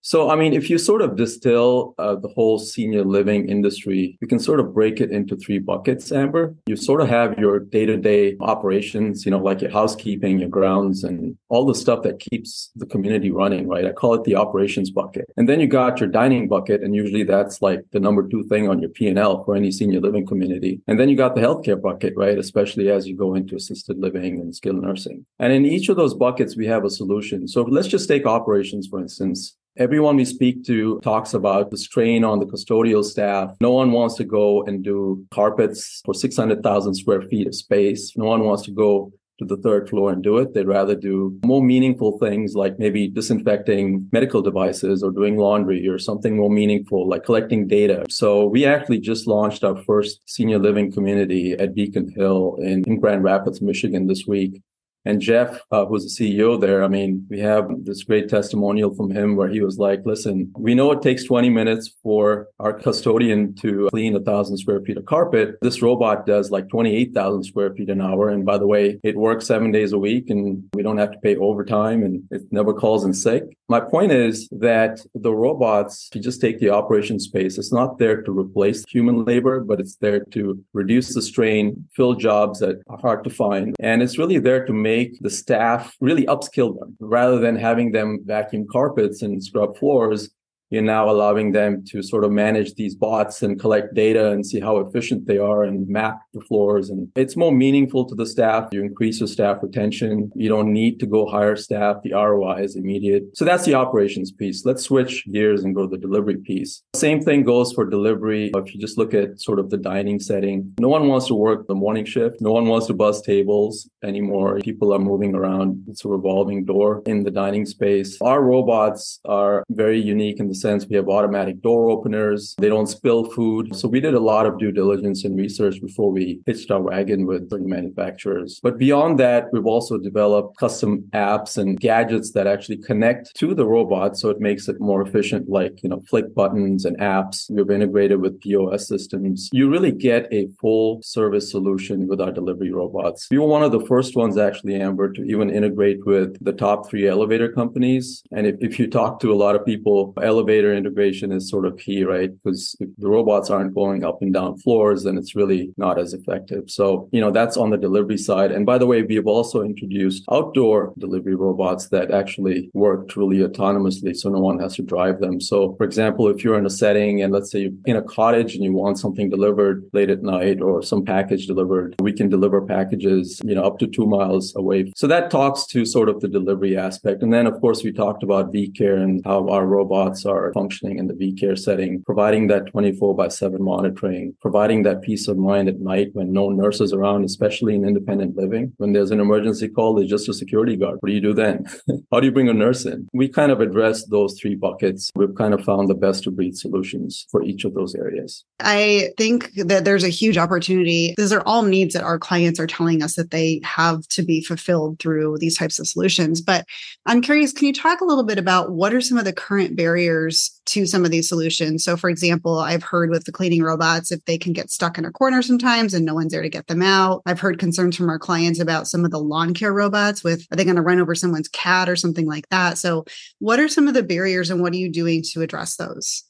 so, 0.07 0.31
I 0.31 0.37
mean, 0.37 0.53
if 0.53 0.71
you 0.71 0.79
sort 0.79 1.03
of 1.03 1.17
distill 1.17 1.93
uh, 1.99 2.15
the 2.15 2.29
whole 2.29 2.61
senior 2.61 3.05
living 3.05 3.49
industry, 3.49 4.17
you 4.21 4.29
can 4.29 4.39
sort 4.39 4.61
of 4.61 4.73
break 4.73 5.01
it 5.01 5.11
into 5.11 5.35
three 5.35 5.59
buckets, 5.59 6.13
Amber. 6.13 6.55
You 6.69 6.77
sort 6.77 7.01
of 7.01 7.09
have 7.09 7.37
your 7.41 7.59
day 7.59 7.87
to 7.87 7.97
day 7.97 8.37
operations, 8.39 9.25
you 9.25 9.33
know, 9.33 9.39
like 9.39 9.63
your 9.63 9.73
housekeeping, 9.73 10.39
your 10.39 10.49
grounds, 10.49 11.03
and 11.03 11.37
all 11.49 11.67
the 11.67 11.75
stuff 11.75 12.05
that 12.05 12.21
keeps 12.21 12.71
the 12.77 12.87
community 12.87 13.33
running, 13.33 13.67
right? 13.67 13.85
I 13.85 13.91
call 13.91 14.15
it 14.15 14.23
the 14.23 14.37
operations 14.37 14.93
bucket. 14.93 15.25
And 15.37 15.49
then 15.49 15.59
you 15.59 15.67
got 15.67 15.99
your 15.99 16.09
dining 16.09 16.47
bucket, 16.47 16.85
and 16.85 16.95
usually 16.95 17.25
that's 17.25 17.61
like 17.61 17.81
the 17.91 17.99
number 17.99 18.29
two 18.29 18.45
thing 18.45 18.69
on 18.69 18.79
your 18.79 18.91
P&L 18.91 19.43
for 19.43 19.57
any 19.57 19.73
senior 19.73 19.99
living 19.99 20.25
community. 20.25 20.81
And 20.87 21.01
then 21.01 21.09
you 21.09 21.17
got 21.17 21.35
the 21.35 21.41
healthcare 21.41 21.83
bucket, 21.83 22.15
right? 22.17 22.39
Especially 22.39 22.93
as 22.93 23.09
you 23.09 23.17
go 23.17 23.35
into 23.35 23.57
assisted 23.57 23.99
living 23.99 24.39
and 24.39 24.55
skilled 24.55 24.83
nursing. 24.83 25.27
And 25.41 25.53
in 25.53 25.67
each 25.67 25.89
of 25.89 25.97
those 25.97 26.15
buckets, 26.15 26.57
we 26.57 26.69
have 26.69 26.85
a 26.85 26.91
solution. 26.91 27.49
So 27.49 27.63
let's 27.63 27.89
just 27.89 28.07
take 28.07 28.25
operations, 28.25 28.87
for 28.87 29.01
instance. 29.01 29.57
Everyone 29.79 30.17
we 30.17 30.25
speak 30.25 30.65
to 30.65 30.99
talks 31.01 31.35
about 31.35 31.71
the 31.71 31.77
strain 31.77 32.25
on 32.25 32.39
the 32.39 32.47
custodial 32.47 33.05
staff. 33.05 33.55
No 33.61 33.73
one 33.73 33.93
wants 33.93 34.15
to 34.15 34.25
go 34.25 34.63
and 34.65 34.83
do 34.83 35.27
carpets 35.31 36.01
for 36.07 36.15
600,000 36.15 36.95
square 36.95 37.21
feet 37.21 37.47
of 37.47 37.55
space. 37.55 38.17
No 38.17 38.25
one 38.25 38.45
wants 38.45 38.63
to 38.63 38.71
go 38.71 39.13
to 39.39 39.45
the 39.45 39.59
third 39.59 39.87
floor 39.91 40.13
and 40.13 40.23
do 40.23 40.39
it. 40.39 40.55
They'd 40.55 40.67
rather 40.67 40.95
do 40.95 41.39
more 41.45 41.63
meaningful 41.63 42.19
things 42.19 42.55
like 42.55 42.79
maybe 42.79 43.07
disinfecting 43.07 44.09
medical 44.13 44.41
devices 44.41 45.03
or 45.03 45.11
doing 45.11 45.37
laundry 45.37 45.87
or 45.87 45.99
something 45.99 46.37
more 46.39 46.49
meaningful 46.49 47.07
like 47.07 47.25
collecting 47.25 47.69
data. 47.69 48.07
So 48.09 48.47
we 48.47 48.65
actually 48.65 49.01
just 49.01 49.27
launched 49.27 49.63
our 49.63 49.77
first 49.83 50.23
senior 50.25 50.59
living 50.59 50.91
community 50.91 51.53
at 51.53 51.75
Beacon 51.75 52.11
Hill 52.17 52.57
in, 52.63 52.83
in 52.85 52.99
Grand 52.99 53.23
Rapids, 53.25 53.61
Michigan 53.61 54.07
this 54.07 54.25
week. 54.27 54.63
And 55.07 55.21
Jeff, 55.21 55.61
uh, 55.71 55.87
who's 55.87 56.17
the 56.17 56.25
CEO 56.25 56.61
there, 56.61 56.83
I 56.83 56.89
mean, 56.89 57.25
we 57.31 57.39
have 57.39 57.69
this 57.85 58.03
great 58.03 58.29
testimonial 58.29 58.93
from 58.93 59.13
him 59.13 59.37
where 59.37 59.49
he 59.49 59.61
was 59.61 59.79
like, 59.79 60.01
listen, 60.05 60.53
we 60.59 60.75
know 60.75 60.91
it 60.91 61.01
takes 61.01 61.23
20 61.25 61.49
minutes 61.49 61.95
for 62.03 62.49
our 62.59 62.73
custodian 62.73 63.55
to 63.63 63.87
clean 63.91 64.17
a 64.17 64.21
thousand 64.21 64.59
square 64.59 64.81
feet 64.81 64.97
of 64.97 65.07
carpet. 65.07 65.59
This 65.63 65.81
robot 65.81 66.27
does 66.27 66.51
like 66.51 66.69
28,000 66.69 67.45
square 67.45 67.73
feet 67.75 67.89
an 67.89 68.01
hour. 68.01 68.29
And 68.29 68.45
by 68.45 68.59
the 68.59 68.67
way, 68.67 68.99
it 69.05 69.17
works 69.17 69.47
seven 69.47 69.71
days 69.71 69.93
a 69.93 69.99
week 69.99 70.29
and 70.29 70.65
we 70.75 70.83
don't 70.83 70.99
have 70.99 71.13
to 71.13 71.19
pay 71.19 71.37
overtime 71.37 72.03
and 72.03 72.25
it 72.33 72.43
never 72.51 72.75
calls 72.75 73.05
in 73.05 73.15
sick. 73.15 73.45
My 73.69 73.81
point 73.81 74.11
is 74.11 74.49
that 74.51 75.01
the 75.15 75.33
robots, 75.33 76.09
if 76.11 76.17
you 76.17 76.23
just 76.23 76.41
take 76.41 76.59
the 76.59 76.71
operation 76.71 77.21
space, 77.21 77.59
it's 77.59 77.73
not 77.73 77.99
there 77.99 78.23
to 78.23 78.37
replace 78.37 78.85
human 78.89 79.25
labor, 79.25 79.61
but 79.61 79.79
it's 79.79 79.97
there 79.97 80.25
to 80.33 80.65
reduce 80.73 81.15
the 81.15 81.23
strain, 81.23 81.89
fill 81.95 82.15
jobs 82.15 82.59
that 82.59 82.81
are 82.89 82.99
hard 82.99 83.23
to 83.25 83.31
find. 83.31 83.77
And 83.79 84.03
it's 84.03 84.19
really 84.19 84.39
there 84.39 84.65
to 84.67 84.73
make 84.73 84.96
make 84.97 85.19
the 85.21 85.31
staff 85.31 85.95
really 86.01 86.27
upskill 86.27 86.79
them 86.79 86.97
rather 87.01 87.39
than 87.39 87.57
having 87.57 87.93
them 87.93 88.21
vacuum 88.25 88.67
carpets 88.71 89.23
and 89.23 89.43
scrub 89.43 89.77
floors 89.77 90.31
you're 90.71 90.83
now 90.83 91.09
allowing 91.09 91.53
them 91.53 91.85
to 91.89 92.03
sort 92.03 92.25
of 92.25 92.33
manage 92.33 92.75
these 92.75 92.95
bots 92.95 93.43
and 93.43 93.59
collect 93.61 93.95
data 93.95 94.31
and 94.31 94.45
see 94.45 94.61
how 94.61 94.79
efficient 94.79 95.27
they 95.27 95.39
are 95.39 95.63
and 95.63 95.89
map 95.89 96.19
the 96.35 96.41
floors. 96.41 96.91
And 96.91 97.09
it's 97.15 97.37
more 97.37 97.53
meaningful 97.53 98.05
to 98.07 98.15
the 98.15 98.27
staff. 98.27 98.69
You 98.73 98.83
increase 98.83 99.21
your 99.21 99.29
staff 99.29 99.59
retention. 99.63 100.31
You 100.35 100.49
don't 100.49 100.73
need 100.73 100.99
to 101.01 101.07
go 101.07 101.27
hire 101.27 101.57
staff. 101.57 101.99
The 102.03 102.13
ROI 102.13 102.63
is 102.65 102.77
immediate. 102.77 103.25
So 103.35 103.45
that's 103.45 103.65
the 103.65 103.75
operations 103.75 104.33
piece. 104.33 104.65
Let's 104.65 104.83
switch 104.83 105.25
gears 105.33 105.63
and 105.63 105.75
go 105.75 105.83
to 105.83 105.89
the 105.89 105.99
delivery 105.99 106.39
piece. 106.39 106.83
Same 106.95 107.23
thing 107.23 107.45
goes 107.45 107.73
for 107.73 107.85
delivery. 107.89 108.51
If 108.55 108.75
you 108.75 108.81
just 108.81 108.99
look 108.99 109.15
at 109.15 109.41
sort 109.41 109.61
of 109.61 109.71
the 109.71 109.77
dining 109.77 110.19
setting, 110.19 110.75
no 110.81 110.89
one 110.89 111.07
wants 111.07 111.27
to 111.29 111.35
work 111.35 111.69
the 111.69 111.75
morning 111.75 112.05
shift. 112.05 112.41
No 112.41 112.53
one 112.53 112.67
wants 112.67 112.87
to 112.89 112.95
buzz 112.95 113.23
tables 113.23 113.89
anymore. 114.03 114.59
People 114.61 114.93
are 114.93 114.99
moving 114.99 115.35
around. 115.35 115.85
It's 115.89 116.05
a 116.05 116.09
revolving 116.09 116.65
door 116.65 117.03
in 117.07 117.23
the 117.23 117.31
dining 117.31 117.67
space. 117.67 118.21
Our 118.21 118.43
robots 118.43 119.21
are 119.25 119.63
very 119.71 120.01
unique 120.01 120.41
in 120.41 120.49
the 120.49 120.56
sense 120.61 120.87
we 120.87 120.97
have 120.97 121.09
automatic 121.09 121.63
door 121.63 121.91
openers. 121.91 122.55
They 122.59 122.69
don't 122.69 122.87
spill 122.87 123.31
food. 123.31 123.75
So 123.77 123.89
we 123.89 124.01
did 124.01 124.15
a 124.15 124.21
lot 124.21 124.47
of 124.47 124.59
due 124.59 124.73
diligence 124.73 125.25
and 125.25 125.37
research 125.37 125.81
before 125.81 126.11
we 126.11 126.41
hitched 126.47 126.71
our 126.71 126.81
wagon 126.81 127.27
with 127.27 127.51
certain 127.51 127.69
manufacturers. 127.69 128.61
But 128.63 128.79
beyond 128.79 129.19
that, 129.21 129.47
we've 129.53 129.67
also 129.67 129.99
developed 129.99 130.59
custom 130.59 131.05
apps 131.13 131.59
and 131.59 131.79
gadgets 131.79 132.33
that 132.33 132.47
actually 132.47 132.79
connect 132.79 133.35
to 133.37 133.55
the 133.55 133.67
robot. 133.67 134.17
So 134.17 134.31
it 134.31 134.41
makes 134.41 134.69
it 134.69 134.81
more 134.81 135.03
efficient, 135.03 135.49
like, 135.49 135.83
you 135.83 135.89
know, 135.91 136.03
flick 136.09 136.35
buttons 136.35 136.85
and 136.85 136.99
apps. 136.99 137.51
We've 137.51 137.71
integrated 137.71 138.21
with 138.21 138.41
POS 138.41 138.89
systems. 138.89 139.49
You 139.53 139.71
really 139.71 139.93
get 139.93 140.33
a 140.33 140.49
full 140.61 141.01
service 141.03 141.51
solution 141.51 142.09
with 142.09 142.21
our 142.21 142.33
delivery 142.33 142.73
robots. 142.73 143.29
We 143.31 143.39
were 143.39 143.47
one 143.47 143.63
of 143.63 143.73
the 143.73 143.85
first 143.87 144.17
ones 144.17 144.39
actually, 144.39 144.75
Amber, 144.77 145.13
to 145.13 145.23
even 145.25 145.51
integrate 145.51 146.05
with 146.07 146.43
the 146.45 146.53
top 146.53 146.89
three 146.89 147.07
elevator 147.09 147.51
companies. 147.51 148.23
And 148.33 148.47
if, 148.47 148.57
if 148.61 148.79
you 148.79 148.87
talk 148.89 149.21
to 149.21 149.33
a 149.33 149.35
lot 149.35 149.57
of 149.57 149.65
people, 149.65 150.15
elevator 150.23 150.46
elevator 150.47 150.73
integration 150.75 151.33
is 151.33 151.51
sort 151.51 151.67
of 151.67 151.77
key, 151.77 152.05
right? 152.05 152.31
Because 152.33 152.77
if 152.79 152.89
the 152.99 153.09
robots 153.09 153.51
aren't 153.51 153.75
going 153.75 154.05
up 154.05 154.23
and 154.23 154.33
down 154.33 154.57
floors, 154.59 155.03
then 155.03 155.19
it's 155.19 155.35
really 155.35 155.71
not 155.77 155.99
as 155.99 156.15
effective. 156.15 156.71
So, 156.71 157.09
you 157.11 157.21
know, 157.21 157.33
that's 157.33 157.57
on 157.57 157.71
the 157.71 157.77
delivery 157.77 158.17
side. 158.17 158.53
And 158.53 158.65
by 158.65 158.79
the 158.79 158.87
way, 158.87 159.03
we 159.03 159.17
have 159.17 159.27
also 159.27 159.63
introduced 159.63 160.23
outdoor 160.31 160.93
delivery 160.99 161.35
robots 161.35 161.89
that 161.89 162.13
actually 162.13 162.71
work 162.75 163.09
truly 163.09 163.39
autonomously. 163.39 164.17
So 164.17 164.31
no 164.31 164.39
one 164.39 164.61
has 164.61 164.77
to 164.77 164.83
drive 164.83 165.19
them. 165.19 165.41
So, 165.41 165.75
for 165.77 165.85
example, 165.85 166.29
if 166.29 166.45
you're 166.45 166.59
in 166.59 166.67
a 166.67 166.71
setting 166.71 167.23
and 167.23 167.33
let's 167.33 167.51
say 167.51 167.61
you're 167.63 167.73
in 167.85 167.97
a 167.97 168.03
cottage 168.03 168.55
and 168.55 168.63
you 168.63 168.73
want 168.73 169.01
something 169.01 169.29
delivered 169.29 169.85
late 169.93 170.11
at 170.11 170.23
night 170.23 170.61
or 170.61 170.81
some 170.81 171.05
package 171.05 171.47
delivered, 171.47 171.97
we 172.01 172.13
can 172.13 172.29
deliver 172.29 172.63
packages, 172.63 173.41
you 173.45 173.55
know, 173.57 173.65
up 173.65 173.79
to 173.81 173.89
two 173.89 174.07
miles 174.07 174.55
away. 174.55 174.93
So 174.95 175.09
that 175.09 175.29
talks 175.31 175.67
to 175.67 175.85
sort 175.85 176.09
of 176.09 176.21
the 176.21 176.29
delivery 176.29 176.77
aspect. 176.77 177.23
And 177.23 177.33
then, 177.33 177.47
of 177.47 177.61
course, 177.61 177.83
we 177.83 177.91
talked 177.91 178.23
about 178.23 178.53
vCare 178.53 179.03
and 179.03 179.21
how 179.25 179.49
our 179.49 179.67
robots 179.67 180.25
are 180.25 180.36
are 180.37 180.53
functioning 180.53 180.99
in 180.99 181.07
the 181.07 181.15
vCare 181.15 181.59
setting, 181.59 182.03
providing 182.05 182.47
that 182.49 182.67
24 182.67 183.15
by 183.15 183.29
7 183.29 183.63
monitoring, 183.63 184.35
providing 184.41 184.83
that 184.83 185.03
peace 185.03 185.29
of 185.29 185.37
mind 185.37 185.69
at 185.69 185.81
night 185.81 186.09
when 186.13 186.33
no 186.33 186.51
nurse 186.51 186.81
is 186.81 186.93
around, 186.93 187.25
especially 187.25 187.75
in 187.75 187.87
independent 187.87 188.37
living. 188.37 188.73
When 188.77 188.93
there's 188.93 189.11
an 189.11 189.21
emergency 189.21 189.69
call, 189.69 189.95
there's 189.95 190.11
just 190.11 190.29
a 190.29 190.35
security 190.35 190.77
guard. 190.77 190.99
What 191.01 191.09
do 191.09 191.15
you 191.15 191.21
do 191.21 191.35
then? 191.35 191.67
How 192.13 192.21
do 192.21 192.27
you 192.27 192.33
bring 192.33 192.49
a 192.49 192.55
nurse 192.55 192.85
in? 192.85 193.09
We 193.13 193.29
kind 193.29 193.53
of 193.53 193.61
address 193.61 194.05
those 194.07 194.39
three 194.39 194.55
buckets. 194.55 195.11
We've 195.15 195.35
kind 195.35 195.55
of 195.55 195.65
found 195.65 195.89
the 195.89 195.95
best 195.95 196.27
of 196.27 196.37
breed 196.37 196.57
solutions 196.57 197.27
for 197.31 197.43
each 197.43 197.65
of 197.65 197.75
those 197.75 197.95
areas. 197.95 198.45
I 198.61 199.11
think 199.17 199.53
that 199.55 199.85
there's 199.85 200.05
a 200.05 200.09
huge 200.09 200.39
opportunity. 200.39 201.15
These 201.17 201.33
are 201.33 201.43
all 201.47 201.63
needs 201.63 201.95
that 201.95 202.05
our 202.05 202.19
clients 202.19 202.61
are 202.61 202.67
telling 202.67 203.03
us 203.03 203.15
that 203.15 203.31
they 203.31 203.61
have 203.65 204.07
to 204.09 204.23
be 204.23 204.43
fulfilled 204.43 204.99
through 204.99 205.39
these 205.39 205.57
types 205.57 205.79
of 205.79 205.87
solutions. 205.87 206.41
But 206.41 206.65
I'm 207.07 207.21
curious, 207.21 207.53
can 207.53 207.67
you 207.67 207.73
talk 207.73 208.01
a 208.01 208.05
little 208.05 208.25
bit 208.25 208.39
about 208.39 208.73
what 208.73 208.95
are 208.95 209.01
some 209.01 209.19
of 209.19 209.25
the 209.25 209.33
current 209.33 209.77
barriers 209.77 210.26
to 210.31 210.87
some 210.87 211.05
of 211.05 211.11
these 211.11 211.29
solutions? 211.29 211.85
So, 211.85 211.97
for 211.97 212.11
example, 212.11 212.59
I've 212.59 212.83
heard 212.83 213.11
with 213.11 213.25
the 213.25 213.33
cleaning 213.33 213.63
robots, 213.63 214.13
if 214.13 214.25
they 214.25 214.39
can 214.39 214.53
get 214.53 214.71
stuck 214.71 214.99
in 214.99 215.05
a 215.05 215.11
corner 215.11 215.43
sometimes 215.43 215.95
and 215.95 216.05
no 216.05 216.15
one's 216.15 216.33
there 216.33 216.43
to 216.43 216.49
get 216.49 216.67
them 216.67 216.83
out. 216.83 217.23
I've 217.27 217.41
heard 217.41 217.59
concerns 217.59 217.97
from 217.97 218.09
our 218.09 218.19
clients 218.19 218.61
about 218.61 218.87
some 218.87 219.05
of 219.05 219.11
the 219.11 219.19
lawn 219.21 219.55
care 219.55 219.73
robots 219.73 220.23
with, 220.23 220.47
are 220.53 220.57
they 220.57 220.65
going 220.65 220.77
to 220.77 220.83
run 220.83 221.01
over 221.01 221.15
someone's 221.15 221.49
cat 221.49 221.89
or 221.89 221.97
something 221.97 222.27
like 222.27 222.49
that? 222.51 222.79
So, 222.79 223.05
what 223.39 223.61
are 223.61 223.69
some 223.69 223.89
of 223.89 223.95
the 223.95 224.03
barriers 224.03 224.51
and 224.51 224.61
what 224.61 224.73
are 224.73 224.77
you 224.77 224.91
doing 224.91 225.23
to 225.33 225.43
address 225.43 225.77
those? 225.77 226.25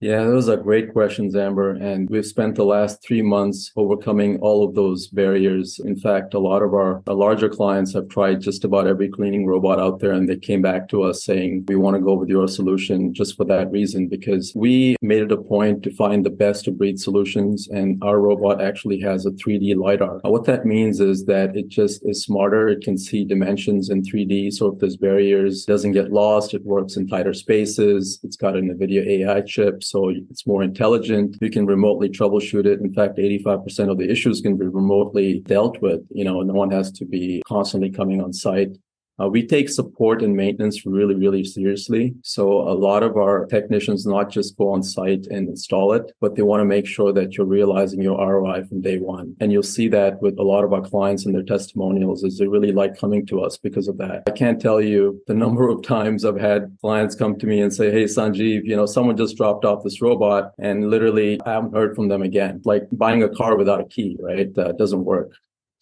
Yeah, 0.00 0.24
those 0.24 0.48
are 0.48 0.56
great 0.56 0.92
questions, 0.92 1.34
Amber. 1.34 1.70
And 1.70 2.10
we've 2.10 2.26
spent 2.26 2.56
the 2.56 2.64
last 2.64 3.02
three 3.02 3.22
months 3.22 3.70
overcoming 3.76 4.38
all 4.40 4.62
of 4.62 4.74
those 4.74 5.06
barriers. 5.06 5.80
In 5.82 5.96
fact, 5.96 6.34
a 6.34 6.38
lot 6.38 6.62
of 6.62 6.74
our, 6.74 7.02
our, 7.06 7.14
larger 7.14 7.48
clients 7.48 7.94
have 7.94 8.08
tried 8.08 8.40
just 8.40 8.64
about 8.64 8.86
every 8.86 9.08
cleaning 9.08 9.46
robot 9.46 9.78
out 9.78 10.00
there, 10.00 10.12
and 10.12 10.28
they 10.28 10.36
came 10.36 10.60
back 10.60 10.88
to 10.88 11.04
us 11.04 11.24
saying, 11.24 11.64
We 11.68 11.76
want 11.76 11.96
to 11.96 12.02
go 12.02 12.14
with 12.14 12.28
your 12.28 12.48
solution 12.48 13.14
just 13.14 13.36
for 13.36 13.44
that 13.46 13.70
reason, 13.70 14.08
because 14.08 14.52
we 14.54 14.96
made 15.00 15.22
it 15.22 15.32
a 15.32 15.38
point 15.38 15.82
to 15.84 15.94
find 15.94 16.26
the 16.26 16.30
best 16.30 16.66
of 16.66 16.76
breed 16.76 16.98
solutions. 17.00 17.68
And 17.68 18.02
our 18.02 18.20
robot 18.20 18.60
actually 18.60 19.00
has 19.00 19.24
a 19.24 19.30
3D 19.30 19.76
LiDAR. 19.76 20.20
What 20.24 20.44
that 20.44 20.66
means 20.66 21.00
is 21.00 21.24
that 21.26 21.56
it 21.56 21.68
just 21.68 22.02
is 22.04 22.22
smarter. 22.22 22.68
It 22.68 22.82
can 22.82 22.98
see 22.98 23.24
dimensions 23.24 23.88
in 23.90 24.02
3D. 24.02 24.52
So 24.52 24.66
if 24.66 24.80
there's 24.80 24.96
barriers, 24.96 25.64
doesn't 25.64 25.92
get 25.92 26.12
lost. 26.12 26.52
It 26.52 26.64
works 26.64 26.96
in 26.96 27.06
tighter 27.06 27.32
spaces. 27.32 28.18
It's 28.24 28.36
got 28.36 28.56
an 28.56 28.76
NVIDIA 28.76 29.24
AI 29.24 29.40
chip 29.42 29.82
so 29.84 30.10
it's 30.30 30.46
more 30.46 30.62
intelligent. 30.62 31.36
You 31.40 31.50
can 31.50 31.66
remotely 31.66 32.08
troubleshoot 32.08 32.66
it. 32.66 32.80
In 32.80 32.92
fact, 32.92 33.18
85% 33.18 33.90
of 33.90 33.98
the 33.98 34.10
issues 34.10 34.40
can 34.40 34.56
be 34.56 34.66
remotely 34.66 35.40
dealt 35.40 35.80
with. 35.80 36.00
You 36.10 36.24
know, 36.24 36.40
no 36.42 36.54
one 36.54 36.70
has 36.70 36.90
to 36.92 37.04
be 37.04 37.42
constantly 37.46 37.90
coming 37.90 38.20
on 38.20 38.32
site. 38.32 38.76
Uh, 39.20 39.28
we 39.28 39.46
take 39.46 39.68
support 39.68 40.22
and 40.22 40.36
maintenance 40.36 40.84
really, 40.84 41.14
really 41.14 41.44
seriously. 41.44 42.14
So 42.22 42.60
a 42.68 42.74
lot 42.74 43.02
of 43.02 43.16
our 43.16 43.46
technicians 43.46 44.06
not 44.06 44.30
just 44.30 44.56
go 44.56 44.70
on 44.70 44.82
site 44.82 45.26
and 45.30 45.48
install 45.48 45.92
it, 45.92 46.12
but 46.20 46.34
they 46.34 46.42
want 46.42 46.60
to 46.60 46.64
make 46.64 46.86
sure 46.86 47.12
that 47.12 47.36
you're 47.36 47.46
realizing 47.46 48.02
your 48.02 48.18
ROI 48.18 48.64
from 48.64 48.80
day 48.80 48.98
one. 48.98 49.36
And 49.40 49.52
you'll 49.52 49.62
see 49.62 49.88
that 49.88 50.20
with 50.20 50.38
a 50.38 50.42
lot 50.42 50.64
of 50.64 50.72
our 50.72 50.82
clients 50.82 51.26
and 51.26 51.34
their 51.34 51.42
testimonials 51.42 52.24
is 52.24 52.38
they 52.38 52.48
really 52.48 52.72
like 52.72 52.98
coming 52.98 53.24
to 53.26 53.40
us 53.40 53.56
because 53.56 53.88
of 53.88 53.98
that. 53.98 54.24
I 54.26 54.32
can't 54.32 54.60
tell 54.60 54.80
you 54.80 55.22
the 55.26 55.34
number 55.44 55.68
of 55.68 55.82
times 55.82 56.24
I've 56.24 56.40
had 56.40 56.76
clients 56.80 57.14
come 57.14 57.38
to 57.38 57.46
me 57.46 57.60
and 57.60 57.72
say, 57.72 57.90
Hey, 57.90 58.04
Sanjeev, 58.04 58.64
you 58.64 58.76
know, 58.76 58.86
someone 58.86 59.16
just 59.16 59.36
dropped 59.36 59.64
off 59.64 59.84
this 59.84 60.02
robot 60.02 60.52
and 60.58 60.90
literally 60.90 61.40
I 61.46 61.52
haven't 61.52 61.74
heard 61.74 61.94
from 61.94 62.08
them 62.08 62.22
again. 62.22 62.62
Like 62.64 62.84
buying 62.92 63.22
a 63.22 63.28
car 63.28 63.56
without 63.56 63.80
a 63.80 63.84
key, 63.84 64.16
right? 64.20 64.52
That 64.54 64.78
doesn't 64.78 65.04
work. 65.04 65.32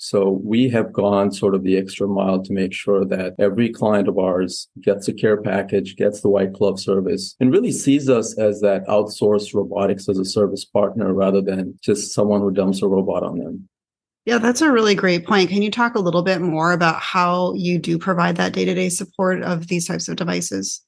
So 0.05 0.41
we 0.43 0.69
have 0.71 0.93
gone 0.93 1.31
sort 1.31 1.55
of 1.55 1.63
the 1.63 1.77
extra 1.79 2.09
mile 2.09 2.43
to 2.43 2.53
make 2.53 2.73
sure 2.73 3.05
that 3.05 3.37
every 3.39 3.69
client 3.69 4.09
of 4.09 4.19
ours 4.19 4.67
gets 4.81 5.07
a 5.07 5.13
care 5.13 5.41
package, 5.41 5.95
gets 5.95 6.23
the 6.23 6.29
white 6.29 6.53
glove 6.53 6.81
service, 6.81 7.37
and 7.39 7.53
really 7.53 7.71
sees 7.71 8.11
us 8.11 8.37
as 8.37 8.61
that 8.63 8.85
outsourced 8.89 9.55
robotics 9.55 10.09
as 10.09 10.19
a 10.19 10.25
service 10.25 10.65
partner 10.65 11.15
rather 11.15 11.41
than 11.41 11.79
just 11.85 12.13
someone 12.13 12.41
who 12.41 12.51
dumps 12.51 12.83
a 12.83 12.89
robot 12.89 13.23
on 13.23 13.39
them. 13.39 13.69
Yeah, 14.25 14.39
that's 14.39 14.61
a 14.61 14.73
really 14.73 14.97
great 14.97 15.25
point. 15.25 15.51
Can 15.51 15.63
you 15.63 15.71
talk 15.71 15.95
a 15.95 16.01
little 16.01 16.23
bit 16.23 16.41
more 16.41 16.73
about 16.73 17.01
how 17.01 17.55
you 17.55 17.79
do 17.79 17.97
provide 17.97 18.35
that 18.39 18.55
day 18.55 18.65
to 18.65 18.75
day 18.75 18.89
support 18.89 19.41
of 19.45 19.69
these 19.69 19.87
types 19.87 20.09
of 20.09 20.17
devices? 20.17 20.83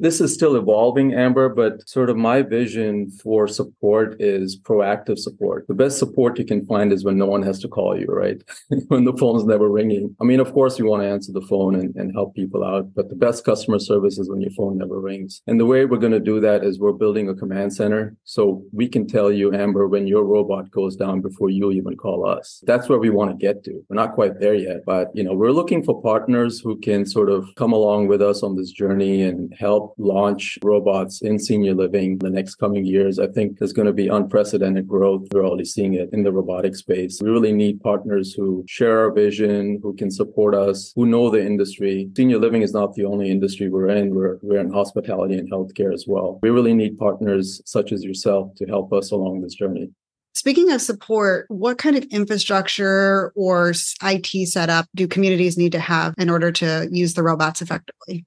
This 0.00 0.18
is 0.22 0.32
still 0.32 0.56
evolving, 0.56 1.12
Amber, 1.12 1.50
but 1.50 1.86
sort 1.86 2.08
of 2.08 2.16
my 2.16 2.40
vision 2.40 3.10
for 3.22 3.46
support 3.46 4.16
is 4.18 4.58
proactive 4.58 5.18
support. 5.18 5.66
The 5.68 5.74
best 5.74 5.98
support 5.98 6.38
you 6.38 6.46
can 6.46 6.64
find 6.64 6.90
is 6.90 7.04
when 7.04 7.18
no 7.18 7.26
one 7.26 7.42
has 7.42 7.58
to 7.60 7.68
call 7.68 7.98
you, 7.98 8.06
right? 8.06 8.42
when 8.88 9.04
the 9.04 9.12
phone's 9.12 9.44
never 9.44 9.68
ringing. 9.68 10.16
I 10.18 10.24
mean, 10.24 10.40
of 10.40 10.54
course, 10.54 10.78
you 10.78 10.86
want 10.86 11.02
to 11.02 11.08
answer 11.08 11.32
the 11.32 11.42
phone 11.42 11.74
and, 11.74 11.94
and 11.96 12.12
help 12.14 12.34
people 12.34 12.64
out, 12.64 12.94
but 12.94 13.10
the 13.10 13.14
best 13.14 13.44
customer 13.44 13.78
service 13.78 14.18
is 14.18 14.30
when 14.30 14.40
your 14.40 14.52
phone 14.52 14.78
never 14.78 14.98
rings. 14.98 15.42
And 15.46 15.60
the 15.60 15.66
way 15.66 15.84
we're 15.84 15.98
going 15.98 16.12
to 16.12 16.18
do 16.18 16.40
that 16.40 16.64
is 16.64 16.78
we're 16.78 16.92
building 16.92 17.28
a 17.28 17.34
command 17.34 17.74
center. 17.74 18.16
So 18.24 18.64
we 18.72 18.88
can 18.88 19.06
tell 19.06 19.30
you, 19.30 19.52
Amber, 19.52 19.86
when 19.86 20.06
your 20.06 20.24
robot 20.24 20.70
goes 20.70 20.96
down 20.96 21.20
before 21.20 21.50
you 21.50 21.72
even 21.72 21.94
call 21.98 22.26
us. 22.26 22.62
That's 22.66 22.88
where 22.88 22.98
we 22.98 23.10
want 23.10 23.32
to 23.32 23.36
get 23.36 23.64
to. 23.64 23.84
We're 23.90 23.96
not 23.96 24.14
quite 24.14 24.40
there 24.40 24.54
yet, 24.54 24.78
but 24.86 25.08
you 25.12 25.24
know, 25.24 25.34
we're 25.34 25.52
looking 25.52 25.84
for 25.84 26.00
partners 26.00 26.58
who 26.58 26.78
can 26.78 27.04
sort 27.04 27.28
of 27.28 27.46
come 27.56 27.74
along 27.74 28.08
with 28.08 28.22
us 28.22 28.42
on 28.42 28.56
this 28.56 28.70
journey 28.70 29.22
and 29.22 29.52
help 29.58 29.89
launch 29.98 30.58
robots 30.62 31.22
in 31.22 31.38
senior 31.38 31.74
living 31.74 32.12
in 32.12 32.18
the 32.18 32.30
next 32.30 32.56
coming 32.56 32.84
years. 32.84 33.18
I 33.18 33.26
think 33.26 33.58
there's 33.58 33.72
going 33.72 33.86
to 33.86 33.92
be 33.92 34.08
unprecedented 34.08 34.86
growth. 34.86 35.28
We're 35.32 35.46
already 35.46 35.64
seeing 35.64 35.94
it 35.94 36.10
in 36.12 36.22
the 36.22 36.32
robotic 36.32 36.76
space. 36.76 37.20
We 37.20 37.30
really 37.30 37.52
need 37.52 37.80
partners 37.80 38.34
who 38.34 38.64
share 38.68 39.00
our 39.00 39.12
vision, 39.12 39.80
who 39.82 39.94
can 39.94 40.10
support 40.10 40.54
us, 40.54 40.92
who 40.96 41.06
know 41.06 41.30
the 41.30 41.44
industry. 41.44 42.10
Senior 42.16 42.38
living 42.38 42.62
is 42.62 42.72
not 42.72 42.94
the 42.94 43.04
only 43.04 43.30
industry 43.30 43.68
we're 43.68 43.88
in. 43.88 44.14
We're, 44.14 44.38
we're 44.42 44.60
in 44.60 44.72
hospitality 44.72 45.36
and 45.36 45.50
healthcare 45.50 45.92
as 45.92 46.04
well. 46.06 46.38
We 46.42 46.50
really 46.50 46.74
need 46.74 46.98
partners 46.98 47.60
such 47.64 47.92
as 47.92 48.04
yourself 48.04 48.54
to 48.56 48.66
help 48.66 48.92
us 48.92 49.10
along 49.10 49.42
this 49.42 49.54
journey. 49.54 49.90
Speaking 50.32 50.70
of 50.70 50.80
support, 50.80 51.46
what 51.48 51.76
kind 51.78 51.96
of 51.96 52.04
infrastructure 52.04 53.32
or 53.34 53.74
IT 54.02 54.48
setup 54.48 54.86
do 54.94 55.08
communities 55.08 55.58
need 55.58 55.72
to 55.72 55.80
have 55.80 56.14
in 56.18 56.30
order 56.30 56.52
to 56.52 56.88
use 56.90 57.14
the 57.14 57.22
robots 57.22 57.60
effectively? 57.60 58.24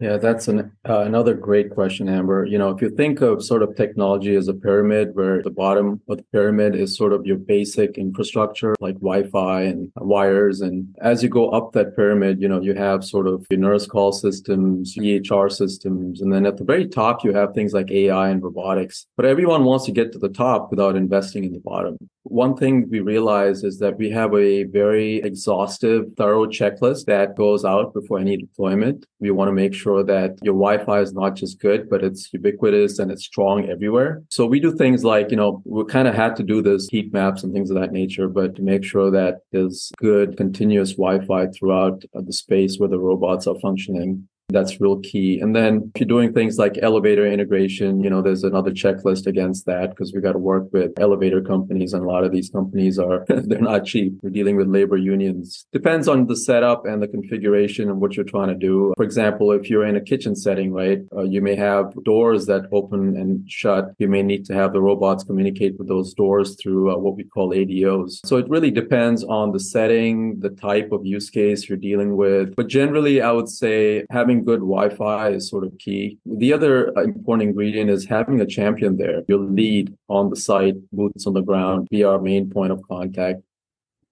Yeah, 0.00 0.16
that's 0.16 0.48
an, 0.48 0.72
uh, 0.88 1.00
another 1.00 1.34
great 1.34 1.68
question, 1.70 2.08
Amber. 2.08 2.46
You 2.46 2.56
know, 2.56 2.70
if 2.70 2.80
you 2.80 2.88
think 2.88 3.20
of 3.20 3.44
sort 3.44 3.62
of 3.62 3.76
technology 3.76 4.34
as 4.34 4.48
a 4.48 4.54
pyramid, 4.54 5.14
where 5.14 5.42
the 5.42 5.50
bottom 5.50 6.00
of 6.08 6.16
the 6.16 6.24
pyramid 6.32 6.74
is 6.74 6.96
sort 6.96 7.12
of 7.12 7.26
your 7.26 7.36
basic 7.36 7.98
infrastructure 7.98 8.74
like 8.80 8.94
Wi-Fi 8.94 9.60
and 9.64 9.92
wires, 9.96 10.62
and 10.62 10.96
as 11.02 11.22
you 11.22 11.28
go 11.28 11.50
up 11.50 11.72
that 11.72 11.94
pyramid, 11.94 12.40
you 12.40 12.48
know, 12.48 12.62
you 12.62 12.72
have 12.72 13.04
sort 13.04 13.26
of 13.26 13.46
your 13.50 13.60
nurse 13.60 13.86
call 13.86 14.10
systems, 14.10 14.96
EHR 14.96 15.52
systems, 15.52 16.22
and 16.22 16.32
then 16.32 16.46
at 16.46 16.56
the 16.56 16.64
very 16.64 16.88
top 16.88 17.22
you 17.22 17.34
have 17.34 17.52
things 17.52 17.74
like 17.74 17.90
AI 17.90 18.30
and 18.30 18.42
robotics. 18.42 19.06
But 19.18 19.26
everyone 19.26 19.64
wants 19.64 19.84
to 19.84 19.92
get 19.92 20.12
to 20.12 20.18
the 20.18 20.30
top 20.30 20.70
without 20.70 20.96
investing 20.96 21.44
in 21.44 21.52
the 21.52 21.60
bottom. 21.60 21.98
One 22.22 22.56
thing 22.56 22.88
we 22.88 23.00
realize 23.00 23.64
is 23.64 23.78
that 23.78 23.96
we 23.98 24.10
have 24.10 24.32
a 24.34 24.64
very 24.64 25.16
exhaustive, 25.16 26.04
thorough 26.16 26.46
checklist 26.46 27.06
that 27.06 27.36
goes 27.36 27.64
out 27.64 27.92
before 27.92 28.18
any 28.18 28.36
deployment. 28.36 29.04
We 29.18 29.30
want 29.30 29.48
to 29.48 29.52
make 29.52 29.74
sure 29.74 29.89
that 30.04 30.38
your 30.42 30.54
Wi-Fi 30.54 31.00
is 31.00 31.12
not 31.12 31.36
just 31.36 31.60
good, 31.60 31.88
but 31.90 32.02
it's 32.02 32.32
ubiquitous 32.32 32.98
and 32.98 33.10
it's 33.10 33.24
strong 33.24 33.68
everywhere. 33.68 34.22
So 34.30 34.46
we 34.46 34.60
do 34.60 34.72
things 34.74 35.04
like, 35.04 35.30
you 35.30 35.36
know, 35.36 35.62
we 35.64 35.84
kind 35.84 36.08
of 36.08 36.14
had 36.14 36.36
to 36.36 36.42
do 36.42 36.62
this 36.62 36.88
heat 36.88 37.12
maps 37.12 37.42
and 37.42 37.52
things 37.52 37.70
of 37.70 37.78
that 37.80 37.92
nature, 37.92 38.28
but 38.28 38.56
to 38.56 38.62
make 38.62 38.84
sure 38.84 39.10
that 39.10 39.40
there's 39.52 39.92
good 39.98 40.36
continuous 40.36 40.92
Wi-Fi 40.92 41.48
throughout 41.48 42.04
the 42.14 42.32
space 42.32 42.78
where 42.78 42.88
the 42.88 42.98
robots 42.98 43.46
are 43.46 43.58
functioning. 43.60 44.28
That's 44.52 44.80
real 44.80 44.98
key. 45.00 45.40
And 45.40 45.54
then 45.54 45.90
if 45.94 46.00
you're 46.00 46.08
doing 46.08 46.32
things 46.32 46.58
like 46.58 46.78
elevator 46.82 47.26
integration, 47.26 48.02
you 48.02 48.10
know, 48.10 48.22
there's 48.22 48.44
another 48.44 48.70
checklist 48.70 49.26
against 49.26 49.66
that 49.66 49.90
because 49.90 50.12
we 50.12 50.20
got 50.20 50.32
to 50.32 50.38
work 50.38 50.72
with 50.72 50.92
elevator 50.98 51.40
companies 51.40 51.92
and 51.92 52.02
a 52.02 52.06
lot 52.06 52.24
of 52.24 52.32
these 52.32 52.50
companies 52.50 52.98
are, 52.98 53.24
they're 53.28 53.60
not 53.60 53.84
cheap. 53.84 54.14
We're 54.22 54.30
dealing 54.30 54.56
with 54.56 54.68
labor 54.68 54.96
unions. 54.96 55.66
Depends 55.72 56.08
on 56.08 56.26
the 56.26 56.36
setup 56.36 56.86
and 56.86 57.02
the 57.02 57.08
configuration 57.08 57.88
and 57.88 58.00
what 58.00 58.16
you're 58.16 58.24
trying 58.24 58.48
to 58.48 58.54
do. 58.54 58.92
For 58.96 59.04
example, 59.04 59.52
if 59.52 59.70
you're 59.70 59.86
in 59.86 59.96
a 59.96 60.00
kitchen 60.00 60.34
setting, 60.34 60.72
right, 60.72 61.00
uh, 61.16 61.22
you 61.22 61.40
may 61.40 61.56
have 61.56 61.92
doors 62.04 62.46
that 62.46 62.66
open 62.72 63.16
and 63.16 63.50
shut. 63.50 63.92
You 63.98 64.08
may 64.08 64.22
need 64.22 64.44
to 64.46 64.54
have 64.54 64.72
the 64.72 64.80
robots 64.80 65.24
communicate 65.24 65.78
with 65.78 65.88
those 65.88 66.14
doors 66.14 66.56
through 66.60 66.92
uh, 66.92 66.98
what 66.98 67.16
we 67.16 67.24
call 67.24 67.50
ADOs. 67.50 68.20
So 68.24 68.36
it 68.36 68.48
really 68.48 68.70
depends 68.70 69.24
on 69.24 69.52
the 69.52 69.60
setting, 69.60 70.40
the 70.40 70.50
type 70.50 70.92
of 70.92 71.04
use 71.04 71.30
case 71.30 71.68
you're 71.68 71.78
dealing 71.78 72.16
with. 72.16 72.56
But 72.56 72.68
generally, 72.68 73.20
I 73.20 73.32
would 73.32 73.48
say 73.48 74.04
having 74.10 74.39
good 74.40 74.60
Wi-Fi 74.60 75.30
is 75.30 75.48
sort 75.48 75.64
of 75.64 75.76
key. 75.78 76.18
The 76.26 76.52
other 76.52 76.96
uh, 76.96 77.02
important 77.02 77.48
ingredient 77.48 77.90
is 77.90 78.06
having 78.06 78.40
a 78.40 78.46
champion 78.46 78.96
there. 78.96 79.22
Your 79.28 79.38
lead 79.38 79.94
on 80.08 80.30
the 80.30 80.36
site, 80.36 80.74
boots 80.92 81.26
on 81.26 81.34
the 81.34 81.42
ground, 81.42 81.88
be 81.90 82.04
our 82.04 82.20
main 82.20 82.50
point 82.50 82.72
of 82.72 82.82
contact. 82.88 83.42